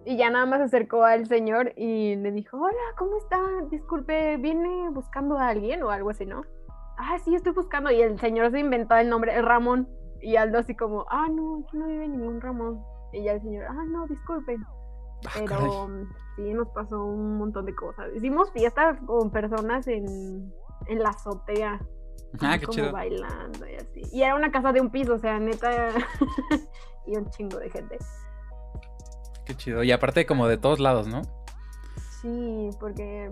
Y 0.05 0.17
ya 0.17 0.31
nada 0.31 0.47
más 0.47 0.59
se 0.59 0.65
acercó 0.65 1.05
al 1.05 1.27
señor 1.27 1.73
y 1.77 2.17
le 2.17 2.33
dijo, 2.33 2.57
hola, 2.57 2.77
¿cómo 2.97 3.19
está? 3.19 3.39
Disculpe, 3.71 4.37
¿viene 4.39 4.89
buscando 4.91 5.37
a 5.37 5.49
alguien 5.49 5.83
o 5.83 5.91
algo 5.91 6.11
así, 6.11 6.25
no? 6.25 6.43
Ah, 6.97 7.19
sí, 7.25 7.35
estoy 7.35 7.53
buscando. 7.53 7.91
Y 7.91 8.01
el 8.01 8.19
señor 8.19 8.51
se 8.51 8.61
inventó 8.61 8.97
el 8.97 9.09
nombre, 9.09 9.41
Ramón. 9.43 9.89
Y 10.21 10.37
Aldo 10.37 10.59
así 10.59 10.75
como, 10.75 11.05
ah, 11.11 11.29
no, 11.31 11.63
aquí 11.65 11.77
no 11.77 11.87
vive 11.87 12.09
ningún 12.09 12.41
Ramón. 12.41 12.83
Y 13.13 13.23
ya 13.25 13.33
el 13.33 13.43
señor, 13.43 13.67
ah, 13.69 13.85
no, 13.87 14.07
disculpen. 14.07 14.65
Ah. 15.27 15.31
Pero 15.35 15.89
sí, 16.37 16.55
nos 16.55 16.69
pasó 16.69 17.05
un 17.05 17.39
montón 17.39 17.67
de 17.67 17.75
cosas. 17.75 18.07
Hicimos 18.17 18.51
fiestas 18.53 18.99
con 19.07 19.31
personas 19.31 19.87
en, 19.89 20.53
en 20.87 20.99
la 20.99 21.11
azotea. 21.11 21.81
Ah, 22.41 22.51
así 22.51 22.61
qué 22.61 22.67
como 22.67 22.77
chido. 22.77 22.93
bailando 22.93 23.69
y 23.69 23.75
así. 23.77 24.03
Y 24.13 24.23
era 24.23 24.35
una 24.35 24.51
casa 24.51 24.73
de 24.73 24.81
un 24.81 24.91
piso, 24.91 25.15
o 25.15 25.19
sea, 25.19 25.39
neta. 25.39 25.93
y 27.07 27.17
un 27.17 27.29
chingo 27.31 27.59
de 27.59 27.71
gente. 27.71 27.99
Qué 29.47 29.57
chido. 29.57 29.83
Y 29.83 29.93
aparte, 29.93 30.27
como 30.27 30.47
de 30.47 30.59
todos 30.59 30.79
lados, 30.79 31.09
¿no? 31.09 31.23
Sí, 32.21 32.71
porque 32.81 33.31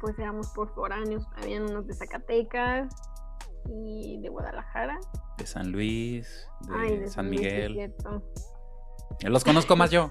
pues 0.00 0.18
éramos 0.18 0.48
por 0.50 0.74
foráneos. 0.74 1.24
Habían 1.36 1.64
unos 1.64 1.86
de 1.86 1.94
Zacatecas 1.94 2.88
y 3.68 4.20
de 4.20 4.28
Guadalajara. 4.28 4.98
De 5.38 5.46
San 5.46 5.70
Luis, 5.70 6.48
de, 6.62 6.74
Ay, 6.74 6.98
de 6.98 7.08
San 7.08 7.30
Miguel. 7.30 7.94
Los 9.22 9.44
conozco 9.44 9.76
más 9.76 9.90
yo. 9.90 10.10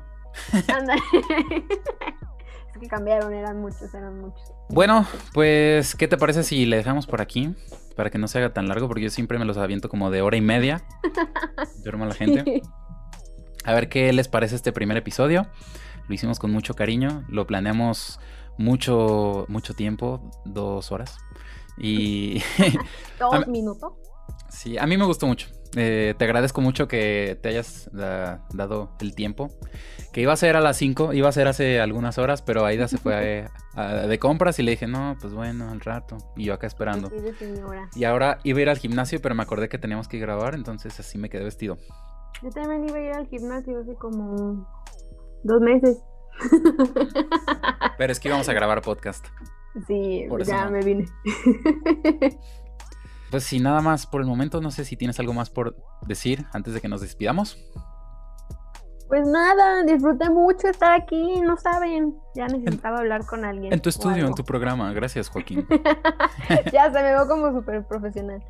Que 2.79 2.87
cambiaron, 2.87 3.33
eran 3.33 3.61
muchos, 3.61 3.93
eran 3.93 4.19
muchos. 4.19 4.51
Bueno, 4.69 5.05
pues, 5.33 5.95
¿qué 5.95 6.07
te 6.07 6.17
parece 6.17 6.43
si 6.43 6.65
le 6.65 6.77
dejamos 6.77 7.07
por 7.07 7.21
aquí? 7.21 7.55
Para 7.95 8.09
que 8.09 8.17
no 8.17 8.27
se 8.27 8.39
haga 8.39 8.53
tan 8.53 8.67
largo, 8.67 8.87
porque 8.87 9.03
yo 9.03 9.09
siempre 9.09 9.39
me 9.39 9.45
los 9.45 9.57
aviento 9.57 9.87
como 9.87 10.11
de 10.11 10.21
hora 10.21 10.35
y 10.35 10.41
media. 10.41 10.83
Duermo 11.83 12.03
a 12.03 12.07
la 12.07 12.15
gente. 12.15 12.61
A 13.63 13.73
ver 13.73 13.89
qué 13.89 14.11
les 14.11 14.27
parece 14.27 14.55
este 14.55 14.71
primer 14.71 14.97
episodio. 14.97 15.47
Lo 16.07 16.13
hicimos 16.13 16.37
con 16.37 16.51
mucho 16.51 16.73
cariño. 16.75 17.23
Lo 17.29 17.47
planeamos 17.47 18.19
mucho, 18.57 19.45
mucho 19.47 19.73
tiempo, 19.73 20.21
dos 20.45 20.91
horas. 20.91 21.17
Y 21.77 22.41
Dos 23.19 23.47
minutos. 23.47 23.93
Sí, 24.49 24.77
a 24.77 24.85
mí 24.85 24.97
me 24.97 25.05
gustó 25.05 25.27
mucho. 25.27 25.47
Eh, 25.75 26.13
te 26.17 26.23
agradezco 26.25 26.61
mucho 26.61 26.87
que 26.87 27.37
te 27.41 27.49
hayas 27.49 27.89
da- 27.91 28.45
dado 28.53 28.91
el 29.01 29.13
tiempo. 29.15 29.49
Que 30.13 30.21
iba 30.21 30.31
a 30.31 30.37
ser 30.37 30.55
a 30.55 30.61
las 30.61 30.77
5, 30.77 31.11
iba 31.13 31.27
a 31.27 31.31
ser 31.33 31.47
hace 31.49 31.81
algunas 31.81 32.17
horas, 32.17 32.41
pero 32.41 32.65
Aida 32.65 32.87
se 32.87 32.97
fue 32.97 33.15
a- 33.43 33.51
a- 33.81 34.07
de 34.07 34.19
compras 34.19 34.57
y 34.59 34.63
le 34.63 34.71
dije, 34.71 34.87
no, 34.87 35.17
pues 35.19 35.33
bueno, 35.33 35.69
al 35.69 35.81
rato. 35.81 36.17
Y 36.37 36.45
yo 36.45 36.53
acá 36.53 36.67
esperando. 36.67 37.11
Y 37.95 38.03
ahora 38.05 38.39
iba 38.43 38.59
a 38.59 38.61
ir 38.61 38.69
al 38.69 38.77
gimnasio, 38.77 39.21
pero 39.21 39.35
me 39.35 39.43
acordé 39.43 39.67
que 39.67 39.77
teníamos 39.77 40.07
que 40.07 40.17
grabar, 40.19 40.55
entonces 40.55 40.97
así 40.99 41.17
me 41.17 41.29
quedé 41.29 41.43
vestido. 41.43 41.77
Yo 42.41 42.49
también 42.51 42.87
iba 42.87 42.97
a 42.97 43.01
ir 43.01 43.11
al 43.13 43.27
gimnasio 43.27 43.79
hace 43.79 43.95
como 43.95 44.67
dos 45.43 45.61
meses. 45.61 45.97
Pero 47.97 48.11
es 48.11 48.19
que 48.19 48.27
íbamos 48.29 48.47
a 48.49 48.53
grabar 48.53 48.81
podcast. 48.81 49.25
Sí, 49.87 50.25
Por 50.29 50.43
ya 50.45 50.65
no. 50.65 50.71
me 50.71 50.81
vine. 50.83 51.05
Pues 53.35 53.43
sí, 53.43 53.59
nada 53.59 53.81
más 53.81 54.07
por 54.07 54.21
el 54.21 54.27
momento. 54.27 54.61
No 54.61 54.71
sé 54.71 54.85
si 54.85 54.95
tienes 54.95 55.19
algo 55.19 55.33
más 55.33 55.49
por 55.49 55.75
decir 56.07 56.45
antes 56.53 56.73
de 56.73 56.79
que 56.79 56.87
nos 56.87 57.01
despidamos. 57.01 57.57
Pues 59.09 59.27
nada, 59.27 59.83
disfruté 59.83 60.29
mucho 60.29 60.69
estar 60.69 60.93
aquí, 60.93 61.41
no 61.41 61.57
saben. 61.57 62.15
Ya 62.33 62.47
necesitaba 62.47 62.99
hablar 62.99 63.25
con 63.25 63.43
alguien. 63.43 63.73
En 63.73 63.81
tu 63.81 63.89
estudio, 63.89 64.25
en 64.25 64.35
tu 64.35 64.45
programa. 64.45 64.93
Gracias, 64.93 65.27
Joaquín. 65.27 65.67
ya 66.71 66.85
se 66.85 67.03
me 67.03 67.11
veo 67.11 67.27
como 67.27 67.51
súper 67.51 67.85
profesional. 67.85 68.41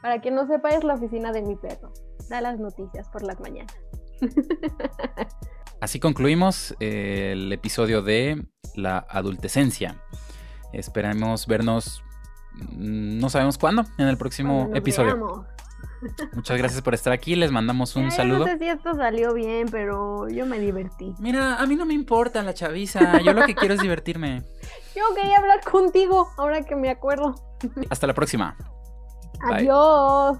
Para 0.00 0.22
quien 0.22 0.36
no 0.36 0.46
sepa, 0.46 0.70
es 0.70 0.84
la 0.84 0.94
oficina 0.94 1.32
de 1.32 1.42
mi 1.42 1.56
perro. 1.56 1.92
Da 2.30 2.40
las 2.40 2.58
noticias 2.58 3.10
por 3.10 3.22
las 3.22 3.38
mañanas. 3.40 3.76
Así 5.82 6.00
concluimos 6.00 6.74
eh, 6.80 7.32
el 7.32 7.52
episodio 7.52 8.00
de 8.00 8.42
la 8.74 9.04
adultecencia. 9.10 10.02
Esperamos 10.72 11.46
vernos, 11.46 12.02
no 12.76 13.30
sabemos 13.30 13.58
cuándo, 13.58 13.84
en 13.98 14.08
el 14.08 14.16
próximo 14.16 14.70
episodio. 14.74 15.14
veamos. 15.14 15.46
Muchas 16.32 16.56
gracias 16.56 16.82
por 16.82 16.94
estar 16.94 17.12
aquí. 17.12 17.36
Les 17.36 17.50
mandamos 17.52 17.94
un 17.96 18.10
saludo. 18.10 18.40
No 18.40 18.46
sé 18.46 18.58
si 18.58 18.68
esto 18.68 18.94
salió 18.94 19.34
bien, 19.34 19.68
pero 19.70 20.28
yo 20.28 20.46
me 20.46 20.58
divertí. 20.58 21.14
Mira, 21.18 21.56
a 21.56 21.66
mí 21.66 21.76
no 21.76 21.84
me 21.84 21.94
importa 21.94 22.42
la 22.42 22.54
chaviza. 22.54 23.20
Yo 23.20 23.32
lo 23.32 23.44
que 23.44 23.54
quiero 23.54 23.74
es 23.74 23.80
divertirme. 23.80 24.42
Yo 24.96 25.14
quería 25.14 25.38
hablar 25.38 25.60
contigo, 25.62 26.28
ahora 26.36 26.62
que 26.62 26.74
me 26.74 26.90
acuerdo. 26.90 27.34
Hasta 27.90 28.06
la 28.06 28.14
próxima. 28.14 28.56
Bye. 29.48 29.56
Adiós. 29.68 30.38